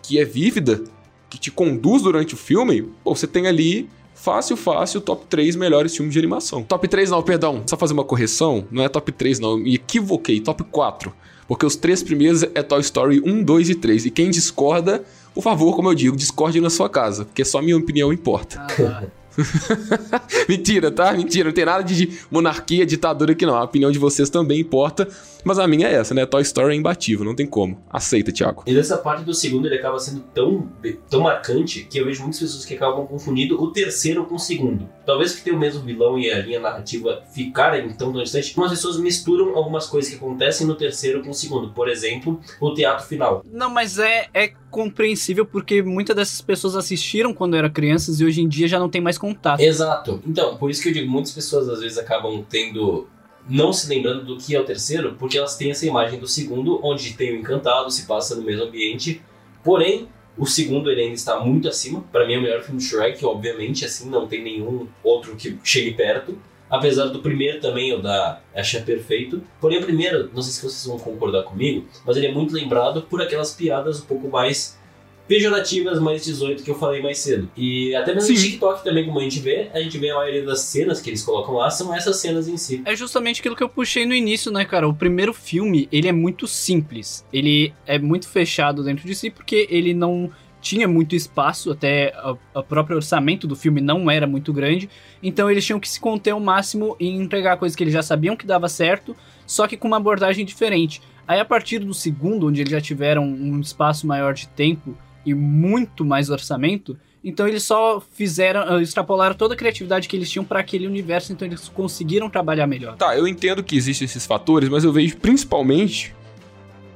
[0.01, 0.81] que é vívida,
[1.29, 5.95] que te conduz durante o filme, pô, você tem ali fácil, fácil, top 3 melhores
[5.95, 6.63] filmes de animação.
[6.63, 10.39] Top 3 não, perdão, só fazer uma correção, não é top 3 não, me equivoquei,
[10.39, 11.13] top 4.
[11.53, 14.07] Porque os três primeiros é Toy Story 1, 2 e 3.
[14.07, 15.03] E quem discorda,
[15.35, 18.59] por favor, como eu digo, discorde na sua casa, porque só minha opinião importa.
[18.59, 19.03] Ah,
[20.49, 21.13] Mentira, tá?
[21.13, 23.55] Mentira, não tem nada de monarquia, ditadura aqui não.
[23.55, 25.07] A opinião de vocês também importa,
[25.43, 26.25] mas a minha é essa, né?
[26.25, 27.79] Toy Story é imbatível, não tem como.
[27.89, 28.63] Aceita, Thiago.
[28.65, 30.67] E nessa parte do segundo ele acaba sendo tão,
[31.07, 34.89] tão marcante que eu vejo muitas pessoas que acabam confundindo o terceiro com o segundo.
[35.05, 38.71] Talvez que tenha o mesmo vilão e a linha narrativa ficarem tão tão distante, algumas
[38.71, 41.69] pessoas misturam algumas coisas que acontecem no terceiro com o segundo.
[41.71, 43.43] Por exemplo, o teatro final.
[43.51, 48.41] Não, mas é, é compreensível porque muitas dessas pessoas assistiram quando eram crianças e hoje
[48.41, 49.59] em dia já não tem mais contato.
[49.59, 50.21] Exato.
[50.25, 53.07] Então, por isso que eu digo, muitas pessoas às vezes acabam tendo.
[53.47, 56.79] não se lembrando do que é o terceiro, porque elas têm essa imagem do segundo,
[56.83, 59.21] onde tem o encantado, se passa no mesmo ambiente.
[59.63, 62.03] Porém, o segundo ele ainda está muito acima.
[62.11, 65.57] Para mim é o melhor filme do Shrek, obviamente, assim, não tem nenhum outro que
[65.63, 66.37] chegue perto.
[66.69, 69.43] Apesar do primeiro também eu da achar perfeito.
[69.61, 73.03] Porém, o primeiro, não sei se vocês vão concordar comigo, mas ele é muito lembrado
[73.03, 74.77] por aquelas piadas um pouco mais
[75.27, 77.49] pejorativas, mais 18 que eu falei mais cedo.
[77.55, 78.43] E até mesmo no Sim.
[78.43, 81.23] TikTok também, como a gente vê, a gente vê a maioria das cenas que eles
[81.23, 82.81] colocam lá são essas cenas em si.
[82.85, 84.87] É justamente aquilo que eu puxei no início, né, cara?
[84.87, 87.25] O primeiro filme, ele é muito simples.
[87.31, 90.31] Ele é muito fechado dentro de si porque ele não
[90.61, 92.13] tinha muito espaço, até
[92.53, 94.89] o próprio orçamento do filme não era muito grande.
[95.21, 98.35] Então eles tinham que se conter ao máximo e entregar coisas que eles já sabiam
[98.35, 101.01] que dava certo, só que com uma abordagem diferente.
[101.27, 105.33] Aí a partir do segundo, onde eles já tiveram um espaço maior de tempo e
[105.33, 110.43] muito mais orçamento, então eles só fizeram, eh, extrapolaram toda a criatividade que eles tinham
[110.43, 112.97] para aquele universo, então eles conseguiram trabalhar melhor.
[112.97, 116.13] Tá, eu entendo que existem esses fatores, mas eu vejo principalmente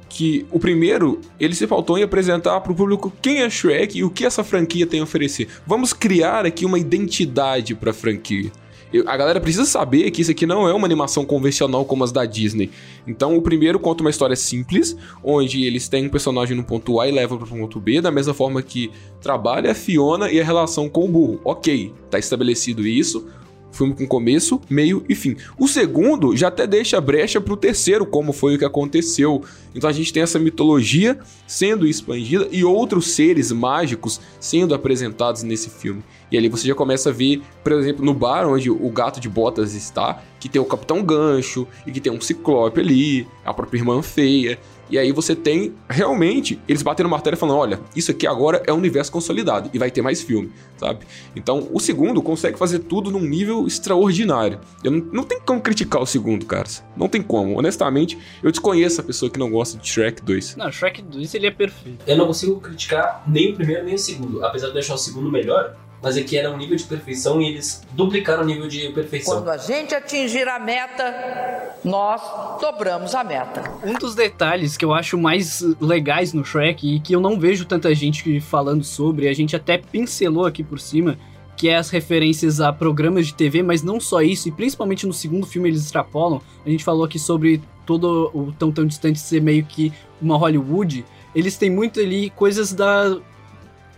[0.08, 4.04] que o primeiro, ele se faltou em apresentar para o público quem é Shrek e
[4.04, 5.48] o que essa franquia tem a oferecer.
[5.66, 8.50] Vamos criar aqui uma identidade para a franquia.
[8.92, 12.12] Eu- a galera precisa saber que isso aqui não é uma animação convencional como as
[12.12, 12.70] da Disney.
[13.06, 17.08] Então, o primeiro conta uma história simples, onde eles têm um personagem no ponto A
[17.08, 20.44] e levam para o ponto B, da mesma forma que trabalha a Fiona e a
[20.44, 21.40] relação com o burro.
[21.44, 23.26] Ok, tá estabelecido isso.
[23.70, 25.36] Filme com começo, meio e fim.
[25.58, 29.42] O segundo já até deixa brecha pro terceiro, como foi o que aconteceu.
[29.74, 35.70] Então a gente tem essa mitologia sendo expandida e outros seres mágicos sendo apresentados nesse
[35.70, 36.02] filme.
[36.30, 39.28] E ali você já começa a ver, por exemplo, no bar onde o gato de
[39.28, 43.78] botas está, que tem o Capitão Gancho e que tem um Ciclope ali, a própria
[43.78, 44.58] irmã feia.
[44.90, 48.72] E aí você tem realmente eles batendo martelo e falando: olha, isso aqui agora é
[48.72, 51.06] um universo consolidado e vai ter mais filme, sabe?
[51.36, 54.60] Então o segundo consegue fazer tudo num nível extraordinário.
[54.82, 56.84] Eu não, não tem como criticar o segundo, caras.
[56.96, 57.58] Não tem como.
[57.58, 60.56] Honestamente, eu desconheço a pessoa que não gosta de Shrek 2.
[60.56, 62.04] Não, Shrek 2 ele é perfeito.
[62.06, 64.98] Eu não consigo criticar nem o primeiro nem o segundo, apesar de eu achar o
[64.98, 65.76] segundo melhor.
[66.02, 69.34] Mas aqui era um nível de perfeição e eles duplicaram o nível de perfeição.
[69.34, 72.20] Quando a gente atingir a meta, nós
[72.60, 73.62] dobramos a meta.
[73.84, 77.64] Um dos detalhes que eu acho mais legais no Shrek e que eu não vejo
[77.64, 81.18] tanta gente falando sobre, a gente até pincelou aqui por cima,
[81.56, 85.12] que é as referências a programas de TV, mas não só isso, e principalmente no
[85.12, 86.40] segundo filme eles extrapolam.
[86.64, 91.04] A gente falou aqui sobre todo o Tão Tão Distante ser meio que uma Hollywood.
[91.34, 93.18] Eles têm muito ali coisas da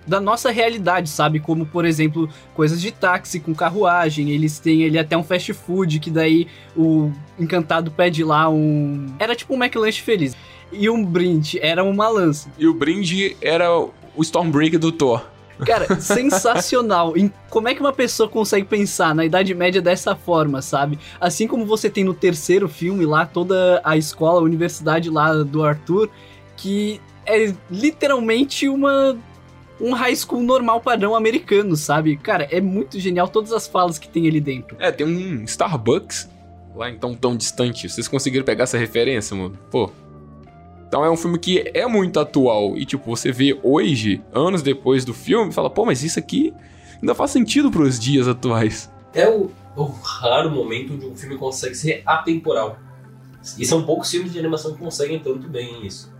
[0.06, 1.40] da nossa realidade, sabe?
[1.40, 4.30] Como, por exemplo, coisas de táxi com carruagem.
[4.30, 9.06] Eles têm ali até um fast food que daí o encantado pede lá um.
[9.18, 10.36] Era tipo um McLanche feliz.
[10.72, 12.50] E um brinde era uma lança.
[12.58, 15.24] E o brinde era o Stormbreaker do Thor.
[15.66, 17.16] Cara, sensacional.
[17.16, 20.98] Em como é que uma pessoa consegue pensar na Idade Média dessa forma, sabe?
[21.20, 25.62] Assim como você tem no terceiro filme lá toda a escola, a universidade lá do
[25.62, 26.08] Arthur,
[26.56, 29.16] que é literalmente uma
[29.80, 32.16] um high school normal padrão americano, sabe?
[32.16, 34.76] Cara, é muito genial todas as falas que tem ali dentro.
[34.78, 36.28] É, tem um Starbucks
[36.74, 37.88] lá então tão distante.
[37.88, 39.58] Vocês conseguiram pegar essa referência, mano?
[39.70, 39.90] Pô.
[40.86, 42.76] Então é um filme que é muito atual.
[42.76, 46.52] E, tipo, você vê hoje, anos depois do filme, fala, pô, mas isso aqui
[47.00, 48.92] ainda faz sentido pros dias atuais.
[49.14, 52.76] É o, o raro momento onde um filme consegue ser atemporal.
[53.58, 56.12] E são poucos filmes de animação que conseguem tanto bem isso.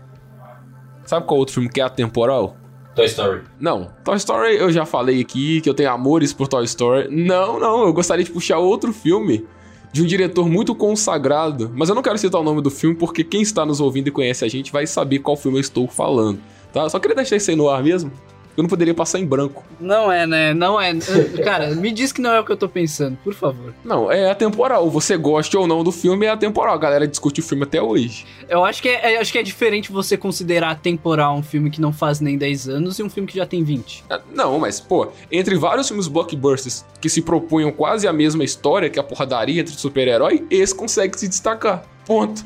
[1.05, 2.55] Sabe qual outro filme que é atemporal?
[2.95, 3.41] Toy Story.
[3.59, 7.07] Não, Toy Story eu já falei aqui que eu tenho amores por Toy Story.
[7.09, 9.45] Não, não, eu gostaria de puxar outro filme
[9.93, 13.23] de um diretor muito consagrado, mas eu não quero citar o nome do filme porque
[13.23, 16.39] quem está nos ouvindo e conhece a gente vai saber qual filme eu estou falando,
[16.71, 16.87] tá?
[16.89, 18.11] Só queria deixar isso aí no ar mesmo.
[18.55, 19.63] Eu não poderia passar em branco.
[19.79, 20.53] Não é, né?
[20.53, 20.93] Não é.
[21.43, 23.73] Cara, me diz que não é o que eu tô pensando, por favor.
[23.83, 24.89] Não, é atemporal.
[24.89, 26.75] Você goste ou não do filme, é atemporal.
[26.75, 28.25] A galera discute o filme até hoje.
[28.49, 31.93] Eu acho que é, acho que é diferente você considerar atemporal um filme que não
[31.93, 34.03] faz nem 10 anos e um filme que já tem 20.
[34.09, 38.89] Ah, Não, mas, pô, entre vários filmes blockbusters que se propunham quase a mesma história,
[38.89, 41.83] que é a porradaria entre super-herói, esse consegue se destacar.
[42.05, 42.43] Ponto.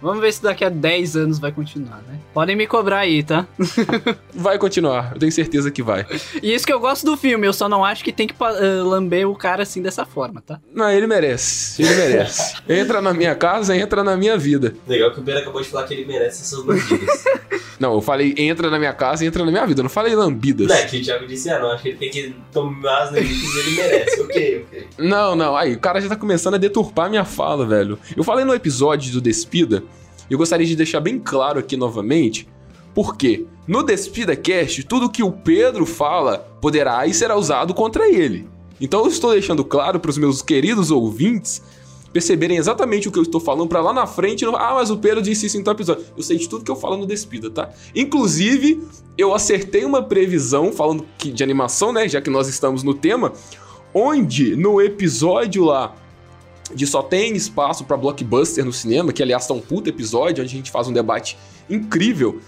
[0.00, 2.18] Vamos ver se daqui a 10 anos vai continuar, né?
[2.34, 3.46] Podem me cobrar aí, tá?
[4.34, 6.04] Vai continuar, eu tenho certeza que vai.
[6.42, 8.82] E isso que eu gosto do filme, eu só não acho que tem que eh,
[8.82, 10.60] lamber o cara assim dessa forma, tá?
[10.74, 12.56] Não, ele merece, ele merece.
[12.68, 14.74] entra na minha casa, entra na minha vida.
[14.86, 17.24] Legal que o Pedro acabou de falar que ele merece essas lambidas.
[17.78, 19.80] Não, eu falei entra na minha casa, entra na minha vida.
[19.80, 20.66] Eu não falei lambidas.
[20.66, 23.12] não, é que o Thiago disse, ah, não, acho que ele tem que tomar as
[23.12, 24.20] lambidas e ele merece.
[24.22, 24.86] ok, ok.
[24.98, 25.54] Não, não.
[25.54, 27.98] Aí, o cara já tá começando a deturpar minha fala, velho.
[28.16, 29.82] Eu falei no episódio do Despida,
[30.30, 32.48] eu gostaria de deixar bem claro aqui novamente,
[32.94, 38.48] porque no Despida Cast, tudo que o Pedro fala poderá e será usado contra ele.
[38.80, 41.62] Então eu estou deixando claro para os meus queridos ouvintes
[42.12, 45.20] perceberem exatamente o que eu estou falando para lá na frente, ah, mas o Pedro
[45.20, 46.02] disse isso em tal episódio.
[46.16, 47.68] Eu sei de tudo que eu falo no Despida, tá?
[47.94, 48.82] Inclusive,
[49.18, 53.34] eu acertei uma previsão falando que, de animação, né, já que nós estamos no tema,
[53.92, 55.94] onde no episódio lá
[56.74, 60.52] de só tem espaço pra blockbuster no cinema, que aliás tá um puta episódio onde
[60.52, 61.36] a gente faz um debate
[61.68, 62.40] incrível,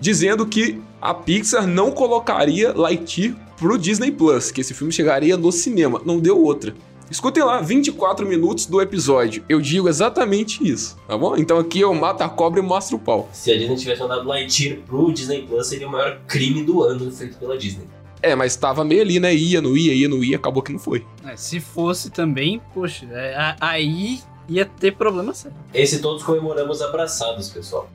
[0.00, 5.52] dizendo que a Pixar não colocaria Lightyear pro Disney Plus, que esse filme chegaria no
[5.52, 6.00] cinema.
[6.04, 6.74] Não deu outra.
[7.10, 9.44] Escutem lá, 24 minutos do episódio.
[9.46, 11.36] Eu digo exatamente isso, tá bom?
[11.36, 13.28] Então aqui eu mato a cobra e mostro o pau.
[13.32, 17.12] Se a Disney tivesse mandado Lightyear pro Disney Plus, seria o maior crime do ano
[17.12, 17.84] feito pela Disney.
[18.22, 19.34] É, mas tava meio ali, né?
[19.34, 21.04] Ia, não ia, ia, não ia, acabou que não foi.
[21.26, 25.56] É, se fosse também, poxa, é, a- aí ia ter problema sério.
[25.74, 27.90] Esse todos comemoramos abraçados, pessoal.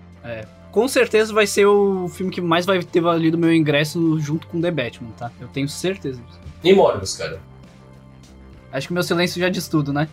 [0.72, 4.60] Com certeza vai ser o filme que mais vai ter valido meu ingresso junto com
[4.62, 5.32] The Batman, tá?
[5.40, 6.40] Eu tenho certeza disso.
[6.64, 7.40] E Morbius, cara.
[8.72, 10.08] Acho que meu silêncio já diz tudo, né?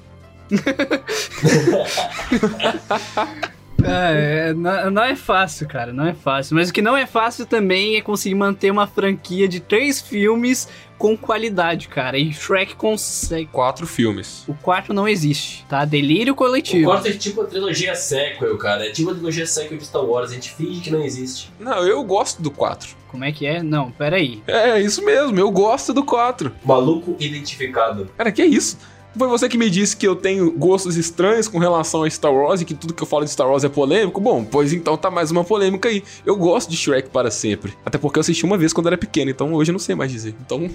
[3.85, 6.57] É, é, não, não é fácil, cara, não é fácil.
[6.57, 10.69] Mas o que não é fácil também é conseguir manter uma franquia de três filmes
[10.97, 12.17] com qualidade, cara.
[12.17, 13.47] E Shrek consegue.
[13.47, 14.45] Quatro filmes.
[14.49, 15.85] O quarto não existe, tá?
[15.85, 16.89] Delírio O coletivo.
[16.91, 18.87] quarto é tipo a trilogia sequel, cara.
[18.87, 20.31] É tipo a trilogia sequel de Star Wars.
[20.31, 21.53] A gente finge que não existe.
[21.59, 22.97] Não, eu gosto do quatro.
[23.09, 23.63] Como é que é?
[23.63, 24.43] Não, peraí.
[24.47, 26.53] É, isso mesmo, eu gosto do quatro.
[26.65, 28.09] Maluco identificado.
[28.17, 28.77] Cara, que isso?
[29.17, 32.61] Foi você que me disse que eu tenho gostos estranhos com relação a Star Wars
[32.61, 34.21] e que tudo que eu falo de Star Wars é polêmico?
[34.21, 36.03] Bom, pois então tá mais uma polêmica aí.
[36.27, 37.75] Eu gosto de Shrek para sempre.
[37.85, 40.11] Até porque eu assisti uma vez quando era pequeno, então hoje eu não sei mais
[40.11, 40.35] dizer.
[40.45, 40.69] Então,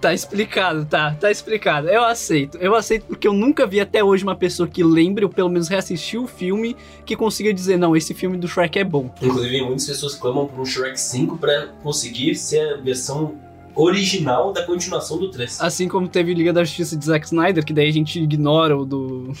[0.00, 1.88] Tá explicado, tá, tá explicado.
[1.88, 2.58] Eu aceito.
[2.58, 5.68] Eu aceito porque eu nunca vi até hoje uma pessoa que lembre ou pelo menos
[5.68, 9.12] reassistiu o filme que consiga dizer, não, esse filme do Shrek é bom.
[9.20, 13.34] Inclusive, muitas pessoas clamam por um Shrek 5 pra conseguir ser a versão
[13.76, 15.60] original da continuação do 3.
[15.60, 18.84] Assim como teve Liga da Justiça de Zack Snyder, que daí a gente ignora o
[18.84, 19.32] do.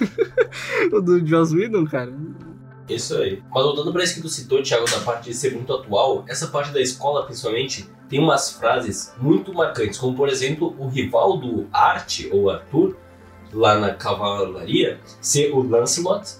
[0.92, 2.12] o do Joss Whedon, cara.
[2.88, 3.42] Isso aí.
[3.52, 6.48] Mas voltando pra isso que tu citou, Thiago, da parte de ser muito atual, essa
[6.48, 11.66] parte da escola, principalmente, tem umas frases muito marcantes, como por exemplo, o rival do
[11.72, 12.96] Art, ou Arthur,
[13.52, 16.36] lá na cavalaria, ser o Lancelot,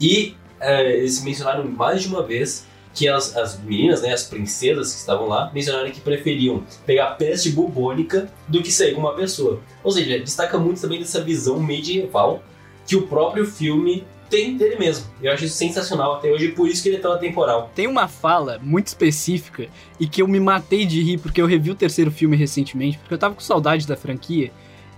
[0.00, 4.92] e é, eles mencionaram mais de uma vez que as, as meninas, né, as princesas
[4.92, 9.60] que estavam lá, mencionaram que preferiam pegar peste bubônica do que sair com uma pessoa.
[9.82, 12.42] Ou seja, destaca muito também dessa visão medieval
[12.86, 15.06] que o próprio filme tem dele mesmo.
[15.22, 17.70] Eu acho isso sensacional até hoje, por isso que ele é tão atemporal.
[17.74, 19.68] Tem uma fala muito específica
[20.00, 23.12] e que eu me matei de rir porque eu revi o terceiro filme recentemente, porque
[23.12, 24.50] eu tava com saudade da franquia.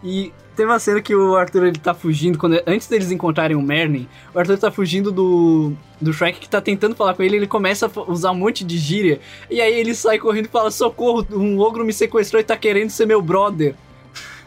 [0.04, 3.62] E tem uma cena que o Arthur ele tá fugindo, quando, antes deles encontrarem o
[3.62, 7.46] Merlin, o Arthur tá fugindo do, do Shrek que tá tentando falar com ele, ele
[7.46, 11.26] começa a usar um monte de gíria, e aí ele sai correndo e fala: Socorro,
[11.32, 13.74] um ogro me sequestrou e tá querendo ser meu brother.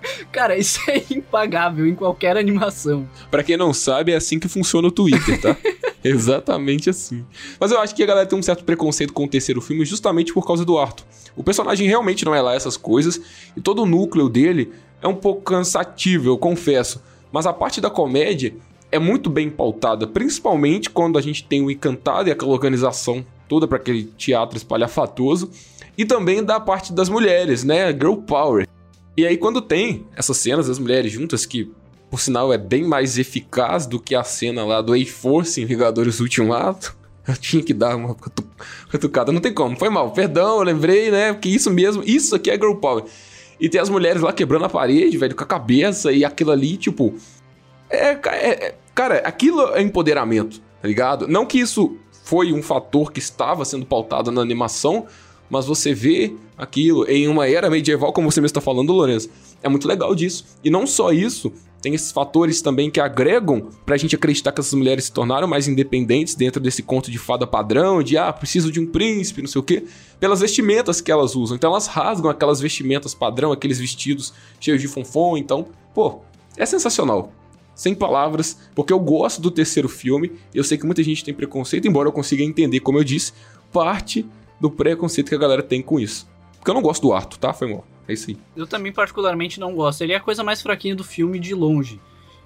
[0.32, 3.08] Cara, isso é impagável em qualquer animação.
[3.30, 5.56] Pra quem não sabe, é assim que funciona o Twitter, tá?
[6.14, 7.26] Exatamente assim.
[7.60, 10.34] Mas eu acho que a galera tem um certo preconceito com o terceiro filme justamente
[10.34, 11.06] por causa do Arthur.
[11.36, 13.22] O personagem realmente não é lá essas coisas,
[13.56, 17.02] e todo o núcleo dele é um pouco cansativo, eu confesso.
[17.32, 18.56] Mas a parte da comédia
[18.92, 23.68] é muito bem pautada, principalmente quando a gente tem o Encantado e aquela organização toda
[23.68, 25.52] para aquele teatro espalhafatoso.
[25.98, 27.92] E também da parte das mulheres, né?
[27.92, 28.68] Girl Power.
[29.16, 31.72] E aí, quando tem essas cenas das mulheres juntas, que
[32.10, 36.20] por sinal é bem mais eficaz do que a cena lá do A-Force em Vingadores
[36.20, 36.96] Ultimato.
[37.28, 38.16] Eu tinha que dar uma
[38.90, 41.34] cutucada, não tem como, foi mal, perdão, eu lembrei, né?
[41.34, 43.04] Porque isso mesmo, isso aqui é Girl Power.
[43.60, 46.78] E tem as mulheres lá quebrando a parede, velho, com a cabeça e aquilo ali,
[46.78, 47.14] tipo.
[47.90, 51.28] É, é, é, cara, aquilo é empoderamento, tá ligado?
[51.28, 55.06] Não que isso foi um fator que estava sendo pautado na animação,
[55.50, 59.30] mas você vê aquilo em uma era medieval, como você mesmo está falando, Lourenço.
[59.62, 60.46] É muito legal disso.
[60.64, 64.74] E não só isso, tem esses fatores também que agregam pra gente acreditar que essas
[64.74, 68.80] mulheres se tornaram mais independentes dentro desse conto de fada padrão, de ah, preciso de
[68.80, 69.86] um príncipe, não sei o quê,
[70.20, 71.56] pelas vestimentas que elas usam.
[71.56, 75.38] Então elas rasgam aquelas vestimentas padrão, aqueles vestidos cheios de fonfon.
[75.38, 76.22] Então, pô,
[76.58, 77.32] é sensacional.
[77.76, 80.32] Sem palavras, porque eu gosto do terceiro filme.
[80.54, 83.34] Eu sei que muita gente tem preconceito, embora eu consiga entender, como eu disse,
[83.72, 84.26] parte
[84.60, 86.28] do preconceito que a galera tem com isso.
[86.58, 87.54] Porque eu não gosto do Arthur, tá?
[87.54, 87.86] Foi mal.
[88.08, 88.38] É isso aí.
[88.56, 90.02] Eu também particularmente não gosto.
[90.02, 92.00] Ele é a coisa mais fraquinha do filme de longe.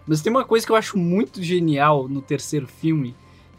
[0.08, 3.16] Mas tem uma coisa que eu acho muito genial no terceiro filme,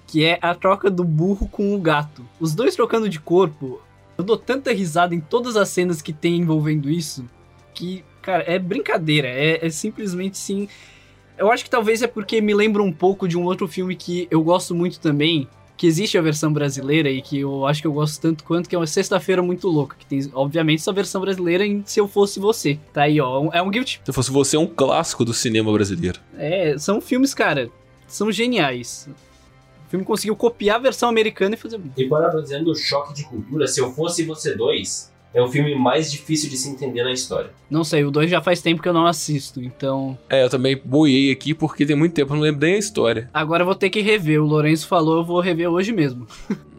[0.06, 2.26] que é a troca do burro com o gato.
[2.40, 3.80] Os dois trocando de corpo.
[4.18, 7.24] Eu dou tanta risada em todas as cenas que tem envolvendo isso,
[7.72, 9.28] que, cara, é brincadeira.
[9.28, 10.68] É, é simplesmente sim.
[11.38, 14.28] Eu acho que talvez é porque me lembra um pouco de um outro filme que
[14.30, 17.92] eu gosto muito também, que existe a versão brasileira e que eu acho que eu
[17.92, 21.66] gosto tanto quanto, que é uma Sexta-feira Muito Louca, que tem, obviamente, essa versão brasileira
[21.66, 22.78] em Se Eu Fosse Você.
[22.92, 24.00] Tá aí, ó, é um guilty.
[24.04, 26.20] Se Eu Fosse Você é um clássico do cinema brasileiro.
[26.36, 27.68] É, são filmes, cara,
[28.06, 29.08] são geniais.
[29.86, 31.80] O filme conseguiu copiar a versão americana e fazer...
[31.96, 36.10] E parafraseando o choque de cultura, Se Eu Fosse Você 2 é o filme mais
[36.10, 37.50] difícil de se entender na história.
[37.70, 40.16] Não sei, o 2 já faz tempo que eu não assisto, então.
[40.28, 43.30] É, eu também boiei aqui porque tem muito tempo, eu não lembro nem a história.
[43.32, 44.42] Agora eu vou ter que rever.
[44.42, 46.26] O Lourenço falou, eu vou rever hoje mesmo.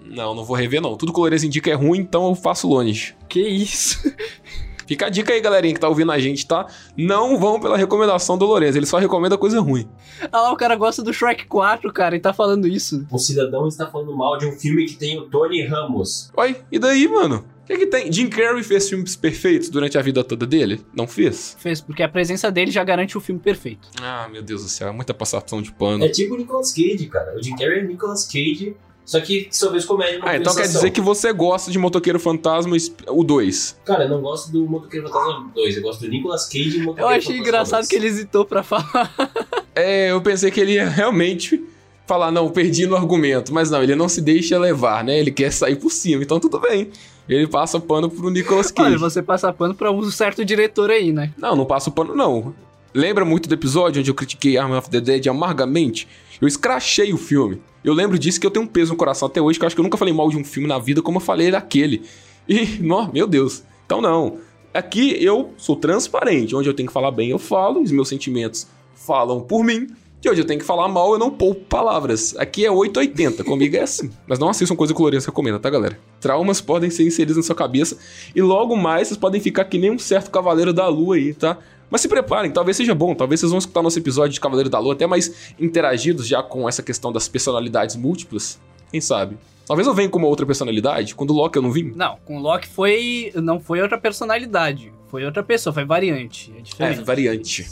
[0.05, 0.95] não, não vou rever não.
[0.95, 3.15] Tudo que o Lourenço indica é ruim, então eu faço longe.
[3.27, 3.99] Que isso?
[4.93, 6.67] Fica a dica aí, galerinha que tá ouvindo a gente, tá?
[6.95, 9.89] Não vão pela recomendação do Lourenço, ele só recomenda coisa ruim.
[10.31, 13.03] Ah lá, o cara gosta do Shrek 4, cara, e tá falando isso.
[13.09, 16.29] O cidadão está falando mal de um filme que tem o Tony Ramos.
[16.37, 17.43] Oi, e daí, mano?
[17.63, 18.11] O que, que tem?
[18.11, 20.85] Jim Carrey fez filmes perfeitos durante a vida toda dele?
[20.93, 21.57] Não fez?
[21.57, 23.87] Fez, porque a presença dele já garante o filme perfeito.
[23.99, 26.05] Ah, meu Deus do céu, é muita passação de pano.
[26.05, 27.35] É tipo o Nicolas Cage, cara.
[27.35, 30.91] O Jim Carrey é Nicolas Cage, só que só vez comédia Ah, então quer dizer
[30.91, 32.75] que você gosta de Motoqueiro Fantasma,
[33.07, 33.77] o 2.
[33.85, 37.01] Cara, eu não gosto do Motoqueiro Fantasma 2, eu gosto do Nicolas Cage e Motoqueiro
[37.01, 37.87] Eu achei Fantasma engraçado 2.
[37.89, 39.13] que ele hesitou pra falar.
[39.75, 41.59] É, eu pensei que ele ia realmente
[42.05, 43.51] falar, não, perdi no argumento.
[43.51, 45.17] Mas não, ele não se deixa levar, né?
[45.19, 46.91] Ele quer sair por cima, então tudo bem.
[47.27, 48.89] Ele passa pano pro Nicolas Cage.
[48.89, 51.31] Olha, você passa pano pra um certo diretor aí, né?
[51.37, 52.53] Não, não passo pano, não.
[52.95, 56.07] Lembra muito do episódio onde eu critiquei Arm of the Dead amargamente?
[56.39, 57.59] Eu escrachei o filme.
[57.83, 59.75] Eu lembro disso que eu tenho um peso no coração até hoje, que eu acho
[59.75, 62.03] que eu nunca falei mal de um filme na vida como eu falei daquele.
[62.47, 63.63] E, nó, meu Deus.
[63.83, 64.37] Então não.
[64.71, 66.55] Aqui eu sou transparente.
[66.55, 67.81] Onde eu tenho que falar bem, eu falo.
[67.81, 69.87] Os meus sentimentos falam por mim.
[70.23, 72.35] E onde eu tenho que falar mal, eu não poupo palavras.
[72.37, 74.09] Aqui é 880, comigo é assim.
[74.25, 75.99] Mas não assistam coisa que o Lourenço recomenda, tá, galera?
[76.21, 77.97] Traumas podem ser inseridos na sua cabeça
[78.33, 81.57] e logo mais vocês podem ficar que nem um certo Cavaleiro da Lua aí, tá?
[81.89, 84.79] Mas se preparem, talvez seja bom, talvez vocês vão escutar nosso episódio de Cavaleiro da
[84.79, 88.59] Lua até mais interagidos já com essa questão das personalidades múltiplas.
[88.91, 89.37] Quem sabe?
[89.65, 91.93] Talvez eu venha com uma outra personalidade, quando o Loki eu não vim.
[91.95, 93.31] Não, com o Loki foi.
[93.35, 94.91] Não foi outra personalidade.
[95.07, 96.51] Foi outra pessoa, foi variante.
[96.55, 97.01] É É, diferente.
[97.03, 97.67] variante.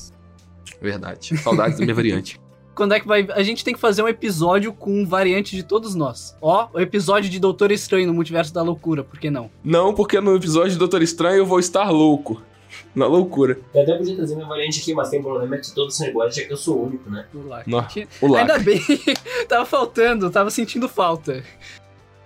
[0.82, 1.38] Verdade.
[1.38, 2.39] Saudades da minha variante.
[2.74, 3.28] quando é que vai.
[3.32, 6.36] A gente tem que fazer um episódio com variante de todos nós.
[6.41, 9.51] Ó, o episódio de Doutor Estranho no Multiverso da Loucura, por que não?
[9.64, 12.41] Não, porque no episódio de Doutor Estranho eu vou estar louco.
[12.95, 13.59] Na loucura.
[13.74, 16.07] Eu até podia trazer minha variante aqui, mas tem um problema é que todos são
[16.07, 17.26] iguais, já que eu sou o único, né?
[17.34, 18.51] O Tinha- o lacre.
[18.51, 18.82] Ainda bem,
[19.47, 21.43] tava faltando, tava sentindo falta.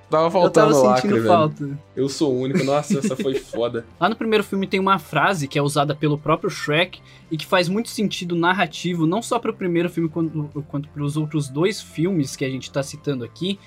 [0.09, 1.27] Tava Eu faltando tava o lacre, sentindo velho.
[1.27, 1.79] falta.
[1.95, 2.63] Eu sou o único.
[2.63, 3.85] Nossa, essa foi foda.
[3.99, 6.99] Lá no primeiro filme tem uma frase que é usada pelo próprio Shrek
[7.31, 11.03] e que faz muito sentido narrativo, não só para o primeiro filme quanto, quanto para
[11.03, 13.59] os outros dois filmes que a gente tá citando aqui,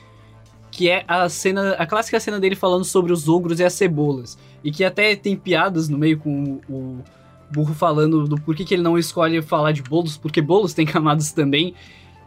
[0.78, 4.38] que é a cena, a clássica cena dele falando sobre os ogros e as cebolas,
[4.62, 6.98] e que até tem piadas no meio com o, o
[7.50, 11.32] burro falando do porquê que ele não escolhe falar de bolos, porque bolos têm camadas
[11.32, 11.74] também.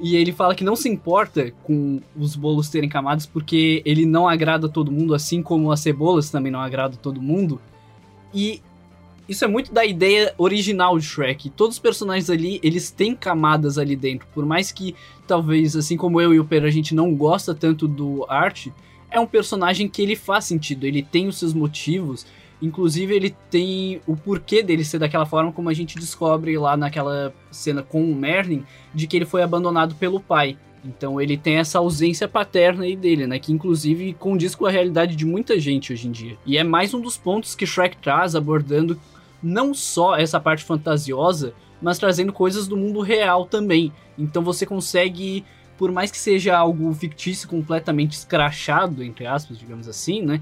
[0.01, 4.27] E ele fala que não se importa com os bolos terem camadas porque ele não
[4.27, 7.61] agrada todo mundo, assim como as cebolas também não agradam todo mundo.
[8.33, 8.61] E
[9.31, 11.49] isso é muito da ideia original de Shrek.
[11.51, 14.27] Todos os personagens ali, eles têm camadas ali dentro.
[14.33, 14.93] Por mais que,
[15.25, 18.67] talvez, assim como eu e o Pedro, a gente não gosta tanto do Art,
[19.09, 20.85] é um personagem que ele faz sentido.
[20.85, 22.25] Ele tem os seus motivos.
[22.61, 27.33] Inclusive, ele tem o porquê dele ser daquela forma, como a gente descobre lá naquela
[27.49, 30.57] cena com o Merlin, de que ele foi abandonado pelo pai.
[30.83, 33.39] Então ele tem essa ausência paterna aí dele, né?
[33.39, 36.37] Que inclusive condiz com a realidade de muita gente hoje em dia.
[36.45, 38.99] E é mais um dos pontos que Shrek traz, abordando
[39.41, 43.91] não só essa parte fantasiosa, mas trazendo coisas do mundo real também.
[44.17, 45.43] Então você consegue,
[45.77, 50.41] por mais que seja algo fictício, completamente escrachado, entre aspas, digamos assim, né?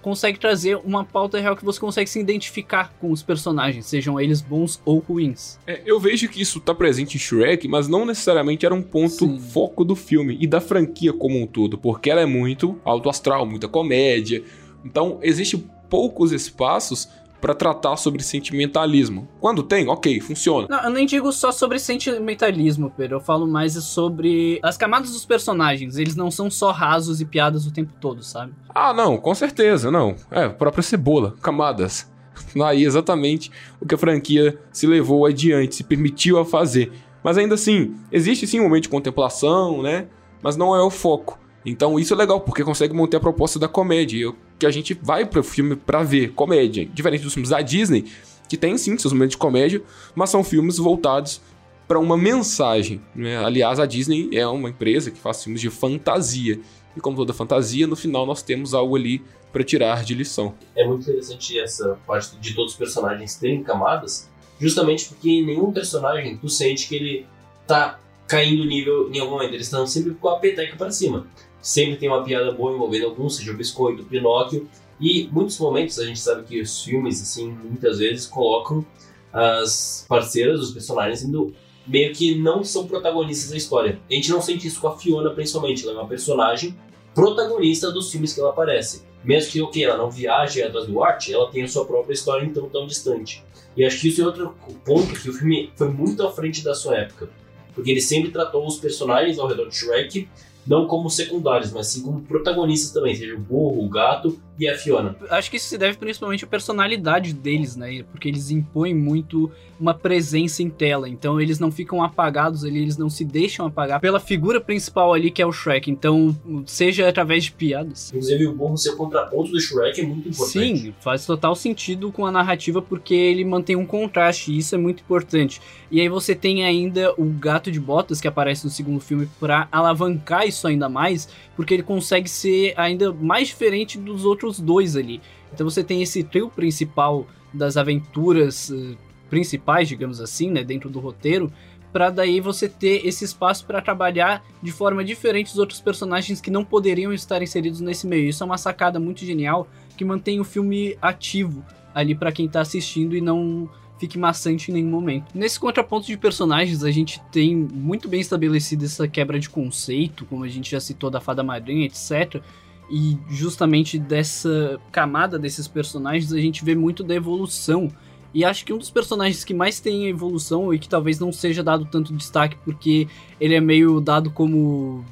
[0.00, 4.42] Consegue trazer uma pauta real que você consegue se identificar com os personagens, sejam eles
[4.42, 5.58] bons ou ruins.
[5.66, 9.26] É, eu vejo que isso tá presente em Shrek, mas não necessariamente era um ponto
[9.26, 9.38] Sim.
[9.38, 13.46] foco do filme e da franquia como um todo, porque ela é muito alto astral,
[13.46, 14.44] muita comédia.
[14.84, 15.56] Então, existe
[15.88, 17.08] poucos espaços
[17.44, 19.28] pra tratar sobre sentimentalismo.
[19.38, 20.66] Quando tem, ok, funciona.
[20.66, 23.16] Não, eu nem digo só sobre sentimentalismo, Pedro.
[23.16, 25.98] Eu falo mais sobre as camadas dos personagens.
[25.98, 28.54] Eles não são só rasos e piadas o tempo todo, sabe?
[28.74, 30.16] Ah, não, com certeza, não.
[30.30, 32.10] É, própria cebola, camadas.
[32.64, 36.92] Aí exatamente o que a franquia se levou adiante, se permitiu a fazer.
[37.22, 40.06] Mas ainda assim, existe sim um momento de contemplação, né?
[40.42, 41.38] Mas não é o foco.
[41.66, 44.16] Então isso é legal, porque consegue manter a proposta da comédia.
[44.16, 46.86] e o Que a gente vai pro filme pra ver comédia.
[46.86, 48.04] Diferente dos filmes da Disney,
[48.48, 49.82] que tem sim seus momentos de comédia,
[50.14, 51.40] mas são filmes voltados
[51.86, 53.00] para uma mensagem.
[53.14, 53.36] Né?
[53.36, 56.60] Aliás, a Disney é uma empresa que faz filmes de fantasia.
[56.96, 60.54] E como toda fantasia, no final nós temos algo ali para tirar de lição.
[60.76, 64.28] É muito interessante essa parte de todos os personagens terem camadas,
[64.60, 67.26] justamente porque nenhum personagem tu sente que ele
[67.66, 69.54] tá caindo o nível em algum momento.
[69.54, 71.26] Eles estão sempre com a peteca para cima.
[71.64, 74.68] Sempre tem uma piada boa envolvendo algum, seja o Biscoito, o Pinóquio.
[75.00, 78.84] E muitos momentos a gente sabe que os filmes, assim, muitas vezes colocam
[79.32, 81.54] as parceiras, os personagens, sendo
[81.86, 83.98] meio que não são protagonistas da história.
[84.10, 85.84] A gente não sente isso com a Fiona, principalmente.
[85.84, 86.76] Ela é uma personagem
[87.14, 89.02] protagonista dos filmes que ela aparece.
[89.24, 92.44] Mesmo que, ok, ela não viaje atrás do arte, ela tem a sua própria história
[92.44, 93.42] então tão distante.
[93.74, 94.54] E acho que isso é outro
[94.84, 97.30] ponto que o filme foi muito à frente da sua época.
[97.74, 100.28] Porque ele sempre tratou os personagens ao redor de Shrek
[100.66, 104.76] não como secundários, mas sim como protagonistas também, seja o burro, o gato e a
[104.76, 105.16] Fiona.
[105.30, 108.04] Acho que isso se deve principalmente à personalidade deles, né?
[108.10, 111.08] Porque eles impõem muito uma presença em tela.
[111.08, 115.30] Então eles não ficam apagados ali, eles não se deixam apagar pela figura principal ali
[115.30, 115.90] que é o Shrek.
[115.90, 116.36] Então,
[116.66, 118.10] seja através de piadas.
[118.10, 120.52] Inclusive, o burro ser o contraponto do Shrek é muito importante.
[120.52, 124.78] Sim, faz total sentido com a narrativa porque ele mantém um contraste e isso é
[124.78, 125.60] muito importante.
[125.90, 129.68] E aí você tem ainda o gato de botas que aparece no segundo filme para
[129.70, 135.20] alavancar isso ainda mais, porque ele consegue ser ainda mais diferente dos outros dois ali.
[135.52, 138.96] Então você tem esse trio principal das aventuras eh,
[139.30, 141.52] principais, digamos assim, né, dentro do roteiro,
[141.92, 146.50] para daí você ter esse espaço para trabalhar de forma diferente dos outros personagens que
[146.50, 148.28] não poderiam estar inseridos nesse meio.
[148.28, 151.64] Isso é uma sacada muito genial que mantém o filme ativo
[151.94, 155.26] ali para quem tá assistindo e não fique maçante em nenhum momento.
[155.32, 160.42] Nesse contraponto de personagens, a gente tem muito bem estabelecido essa quebra de conceito, como
[160.42, 162.42] a gente já citou da Fada Madrinha, etc.
[162.90, 167.90] E justamente dessa camada desses personagens, a gente vê muito da evolução.
[168.32, 171.62] E acho que um dos personagens que mais tem evolução e que talvez não seja
[171.62, 173.08] dado tanto destaque porque
[173.40, 175.04] ele é meio dado como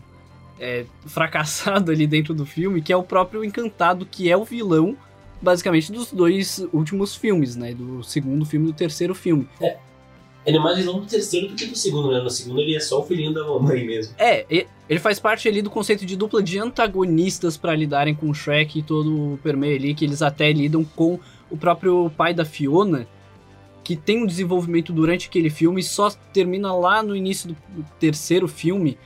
[0.59, 4.97] é, fracassado ali dentro do filme, que é o próprio Encantado, que é o vilão
[5.43, 7.75] basicamente dos dois últimos filmes, né?
[7.75, 9.49] Do segundo filme e do terceiro filme.
[10.47, 12.20] Ele é mais vilão do terceiro do que do segundo, né?
[12.20, 14.14] No segundo ele é só o filhinho da mamãe mesmo.
[14.18, 18.34] É, ele faz parte ali do conceito de dupla de antagonistas para lidarem com o
[18.34, 21.18] Shrek e todo o permeio ali, que eles até lidam com
[21.51, 23.09] o próprio pai da Fiona.
[23.82, 27.57] que tem um desenvolvimento durante aquele filme e só termina lá no início do
[27.99, 28.99] terceiro filme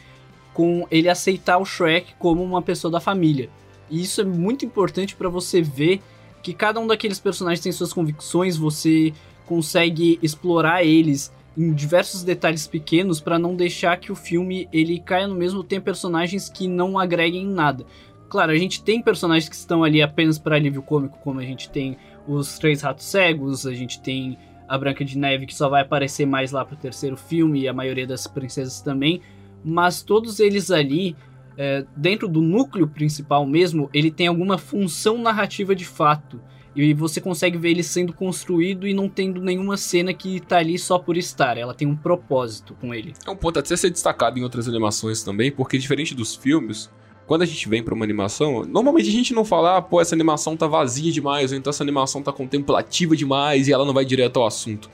[0.53, 3.49] com ele aceitar o Shrek como uma pessoa da família.
[3.89, 6.03] E isso é muito importante para você ver
[6.43, 9.14] que cada um daqueles personagens tem suas convicções, você
[9.47, 15.26] consegue explorar eles em diversos detalhes pequenos para não deixar que o filme ele caia
[15.26, 17.86] no mesmo tempo personagens que não agreguem em nada.
[18.28, 21.70] Claro, a gente tem personagens que estão ali apenas para alívio cômico, como a gente
[21.70, 21.96] tem
[22.26, 24.36] os Três Ratos Cegos, a gente tem
[24.68, 27.72] a Branca de Neve que só vai aparecer mais lá pro terceiro filme e a
[27.72, 29.22] maioria das princesas também,
[29.64, 31.16] mas todos eles ali
[31.57, 36.40] é, dentro do núcleo principal mesmo, ele tem alguma função narrativa de fato.
[36.77, 40.79] E você consegue ver ele sendo construído e não tendo nenhuma cena que tá ali
[40.79, 41.57] só por estar.
[41.57, 43.14] Ela tem um propósito com ele.
[43.27, 46.91] É um ponto até ser destacado em outras animações também, porque diferente dos filmes,
[47.27, 50.14] quando a gente vem para uma animação, normalmente a gente não fala, ah, pô, essa
[50.14, 54.05] animação tá vazia demais, ou então essa animação tá contemplativa demais e ela não vai
[54.05, 54.91] direto ao assunto.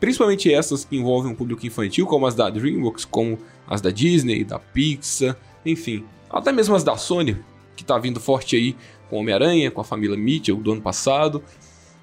[0.00, 4.42] Principalmente essas que envolvem um público infantil, como as da DreamWorks, como as da Disney,
[4.42, 6.04] da Pixar, enfim.
[6.30, 7.36] Até mesmo as da Sony,
[7.76, 8.74] que tá vindo forte aí
[9.08, 11.42] com Homem-Aranha, com a família Mitchell do ano passado.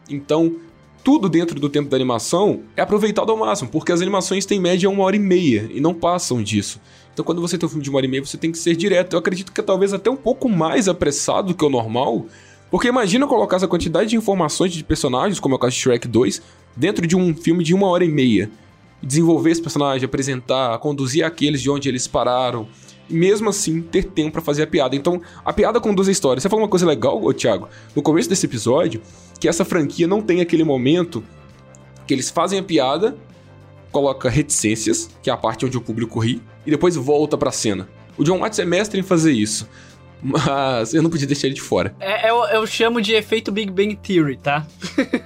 [0.10, 0.56] Então,
[1.04, 4.90] tudo dentro do tempo da animação é aproveitado ao máximo, porque as animações têm média
[4.90, 6.80] uma hora e meia e não passam disso.
[7.14, 8.76] Então, quando você tem um filme de uma hora e meia, você tem que ser
[8.76, 9.14] direto.
[9.14, 12.26] Eu acredito que é talvez até um pouco mais apressado do que o normal,
[12.72, 16.08] porque imagina colocar essa quantidade de informações de personagens, como é o caso de Shrek
[16.08, 16.42] 2,
[16.76, 18.50] dentro de um filme de uma hora e meia.
[19.02, 22.68] Desenvolver esse personagem, apresentar, conduzir aqueles de onde eles pararam,
[23.10, 24.95] mesmo assim ter tempo para fazer a piada.
[24.95, 26.41] Então, a piada conduz a história.
[26.41, 29.01] Você falou uma coisa legal, ô, Thiago, no começo desse episódio,
[29.39, 31.24] que essa franquia não tem aquele momento
[32.08, 33.16] que eles fazem a piada,
[33.91, 37.88] coloca reticências, que é a parte onde o público ri, e depois volta pra cena.
[38.18, 39.68] O John Watts é mestre em fazer isso.
[40.22, 41.93] Mas eu não podia deixar ele de fora.
[41.99, 44.66] É, eu, eu chamo de efeito Big Bang Theory, tá?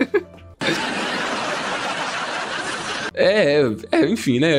[3.13, 3.61] é,
[3.91, 4.53] é, enfim, né?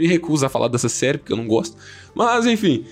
[0.00, 1.76] Me recuso a falar dessa série porque eu não gosto.
[2.14, 2.86] Mas, enfim.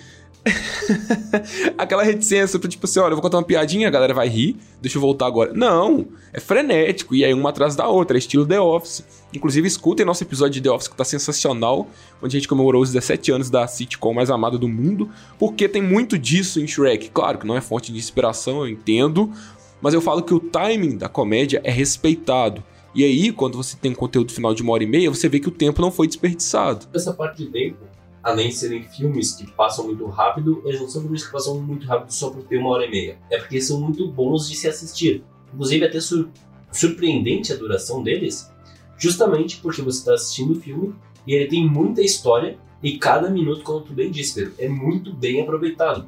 [1.77, 4.57] Aquela reticência pra tipo assim: olha, eu vou contar uma piadinha, a galera vai rir,
[4.81, 5.53] deixa eu voltar agora.
[5.55, 9.05] Não, é frenético, e aí uma atrás da outra, é estilo The Office.
[9.35, 11.89] Inclusive, escutem nosso episódio de The Office que tá sensacional,
[12.23, 15.83] onde a gente comemorou os 17 anos da sitcom mais amada do mundo, porque tem
[15.83, 17.11] muito disso em Shrek.
[17.11, 19.33] Claro que não é fonte de inspiração, eu entendo,
[19.81, 22.63] mas eu falo que o timing da comédia é respeitado.
[22.99, 25.46] E aí, quando você tem conteúdo final de uma hora e meia, você vê que
[25.46, 26.88] o tempo não foi desperdiçado.
[26.92, 27.78] Essa parte de tempo,
[28.20, 31.86] além de serem filmes que passam muito rápido, eles não são filmes que passam muito
[31.86, 33.16] rápido só por ter uma hora e meia.
[33.30, 35.22] É porque são muito bons de se assistir.
[35.55, 36.28] Inclusive, até sur
[36.72, 38.51] surpreendente a duração deles,
[38.99, 40.92] justamente porque você está assistindo o filme
[41.24, 45.12] e ele tem muita história e cada minuto, como tu bem disse, Pedro, é muito
[45.12, 46.05] bem aproveitado.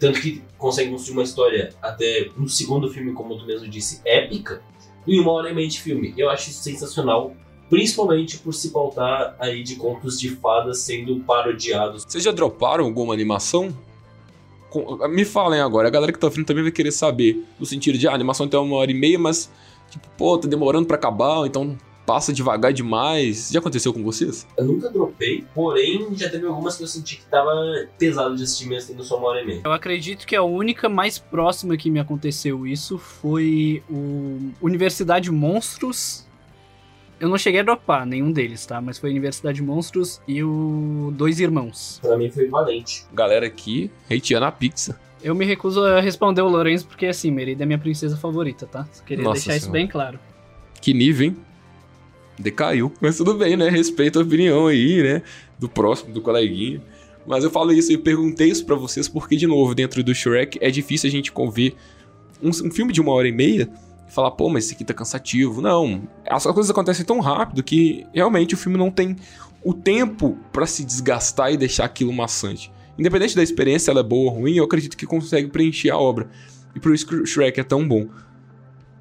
[0.00, 4.60] Tanto que consegue construir uma história até no segundo filme, como tu mesmo disse, épica,
[5.06, 6.14] em uma hora e meia de filme.
[6.16, 7.34] Eu acho isso sensacional,
[7.68, 12.04] principalmente por se pautar aí de contos de fadas sendo parodiados.
[12.06, 13.76] Vocês já droparam alguma animação?
[15.08, 18.08] Me falem agora, a galera que tá ouvindo também vai querer saber, no sentido de,
[18.08, 19.48] ah, a animação tem uma hora e meia, mas,
[19.88, 23.50] tipo, pô, tá demorando para acabar, então passa devagar demais.
[23.52, 24.46] Já aconteceu com vocês?
[24.56, 27.50] Eu nunca dropei, porém já teve algumas que eu senti que tava
[27.98, 29.60] pesado de assistir mesmo tendo só uma hora e meia.
[29.64, 36.26] Eu acredito que a única mais próxima que me aconteceu isso foi o Universidade Monstros.
[37.20, 38.80] Eu não cheguei a dropar nenhum deles, tá?
[38.80, 41.98] Mas foi Universidade Monstros e o Dois Irmãos.
[42.02, 43.06] Pra mim foi valente.
[43.14, 45.00] Galera aqui, hateando a pizza.
[45.22, 48.86] Eu me recuso a responder o Lourenço porque, assim, Merida é minha princesa favorita, tá?
[48.92, 49.58] Só queria Nossa deixar senhora.
[49.62, 50.18] isso bem claro.
[50.82, 51.36] Que nível, hein?
[52.38, 52.92] Decaiu.
[53.00, 53.68] Mas tudo bem, né?
[53.68, 55.22] Respeito a opinião aí, né?
[55.58, 56.82] Do próximo, do coleguinha.
[57.26, 60.58] Mas eu falo isso e perguntei isso para vocês porque, de novo, dentro do Shrek
[60.60, 61.74] é difícil a gente conver
[62.42, 63.68] um, um, filme de uma hora e meia
[64.06, 65.62] e falar, pô, mas esse aqui tá cansativo.
[65.62, 69.16] Não, as coisas acontecem tão rápido que realmente o filme não tem
[69.62, 72.70] o tempo para se desgastar e deixar aquilo maçante.
[72.98, 76.28] Independente da experiência, ela é boa ou ruim, eu acredito que consegue preencher a obra.
[76.74, 78.06] E por isso o Shrek é tão bom.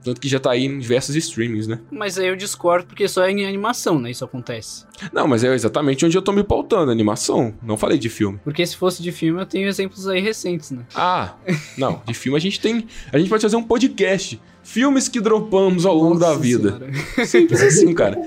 [0.04, 1.80] Tanto que já tá aí em diversos streamings, né?
[1.89, 4.12] Mas aí eu discordo porque só é em animação, né?
[4.12, 4.86] Isso acontece.
[5.12, 7.54] Não, mas é exatamente onde eu tô me pautando, animação.
[7.64, 8.39] Não falei de filme.
[8.43, 10.86] Porque se fosse de filme, eu tenho exemplos aí recentes, né?
[10.93, 11.36] Ah,
[11.78, 12.01] não.
[12.06, 12.86] De filme a gente tem.
[13.12, 16.78] A gente pode fazer um podcast filmes que dropamos ao longo Nossa da vida.
[16.78, 17.26] Senhora.
[17.28, 18.22] Simples assim, cara.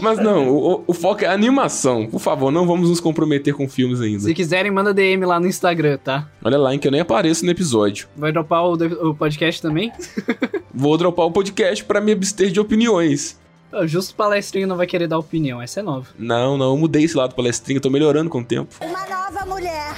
[0.00, 2.06] Mas não, o, o, foco é animação.
[2.06, 4.20] Por favor, não vamos nos comprometer com filmes ainda.
[4.20, 6.28] Se quiserem, manda DM lá no Instagram, tá?
[6.42, 8.08] Olha lá, em que eu nem apareço no episódio.
[8.16, 8.72] Vai dropar o,
[9.10, 9.92] o podcast também?
[10.72, 13.38] Vou dropar o podcast para me abster de opiniões.
[13.86, 16.06] Justo palestrinho não vai querer dar opinião, essa é nova.
[16.16, 18.72] Não, não, eu mudei esse lado palestrinho, tô melhorando com o tempo.
[18.80, 19.96] Uma nova mulher.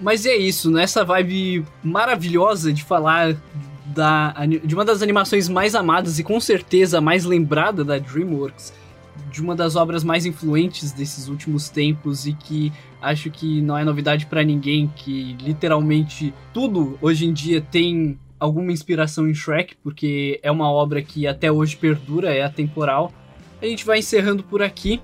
[0.00, 3.36] Mas é isso, nessa vibe maravilhosa de falar
[3.94, 8.72] da, de uma das animações mais amadas e com certeza mais lembrada da DreamWorks,
[9.30, 13.84] de uma das obras mais influentes desses últimos tempos e que acho que não é
[13.84, 20.40] novidade para ninguém que literalmente tudo hoje em dia tem alguma inspiração em Shrek, porque
[20.42, 23.12] é uma obra que até hoje perdura, é atemporal.
[23.60, 25.00] A gente vai encerrando por aqui.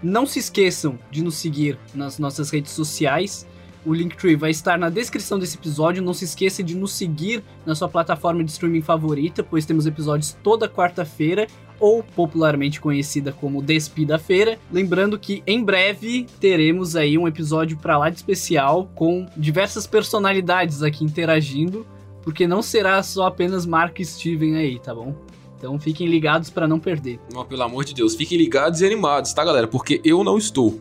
[0.00, 3.46] Não se esqueçam de nos seguir nas nossas redes sociais.
[3.84, 6.02] O Linktree vai estar na descrição desse episódio.
[6.02, 10.36] Não se esqueça de nos seguir na sua plataforma de streaming favorita, pois temos episódios
[10.42, 11.46] toda quarta-feira,
[11.78, 14.58] ou popularmente conhecida como Despida Feira.
[14.70, 20.82] Lembrando que em breve teremos aí um episódio para lá de especial com diversas personalidades
[20.82, 21.86] aqui interagindo,
[22.22, 25.14] porque não será só apenas Mark e Steven aí, tá bom?
[25.56, 27.18] Então fiquem ligados para não perder.
[27.32, 29.66] Não, pelo amor de Deus, fiquem ligados e animados, tá, galera?
[29.66, 30.80] Porque eu não estou.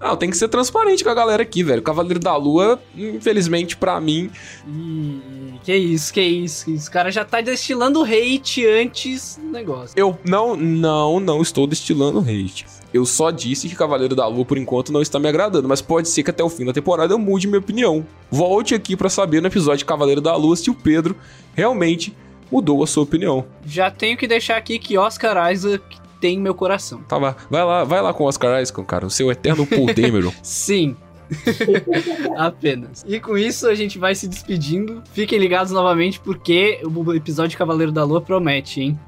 [0.00, 1.82] Ah, tem que ser transparente com a galera aqui, velho.
[1.82, 4.30] Cavaleiro da Lua, infelizmente para mim.
[4.66, 6.70] Ih, que isso, que isso.
[6.70, 9.94] Esse cara já tá destilando hate antes do negócio.
[9.96, 12.66] Eu não, não, não estou destilando hate.
[12.92, 16.08] Eu só disse que Cavaleiro da Lua, por enquanto, não está me agradando, mas pode
[16.08, 18.06] ser que até o fim da temporada eu mude minha opinião.
[18.30, 21.16] Volte aqui para saber no episódio de Cavaleiro da Lua se o Pedro
[21.54, 22.14] realmente
[22.50, 23.44] mudou a sua opinião.
[23.66, 25.82] Já tenho que deixar aqui que Oscar Isaac
[26.20, 27.02] tem meu coração.
[27.02, 29.86] Tá, vai, vai lá, vai lá com o Oscar Isaac, cara, o seu eterno Paul
[29.86, 30.32] Dameron.
[30.42, 30.96] Sim.
[32.38, 33.04] Apenas.
[33.06, 35.02] E com isso a gente vai se despedindo.
[35.12, 38.98] Fiquem ligados novamente porque o episódio de Cavaleiro da Lua promete, hein?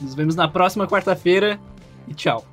[0.00, 1.58] Nos vemos na próxima quarta-feira
[2.06, 2.49] e tchau.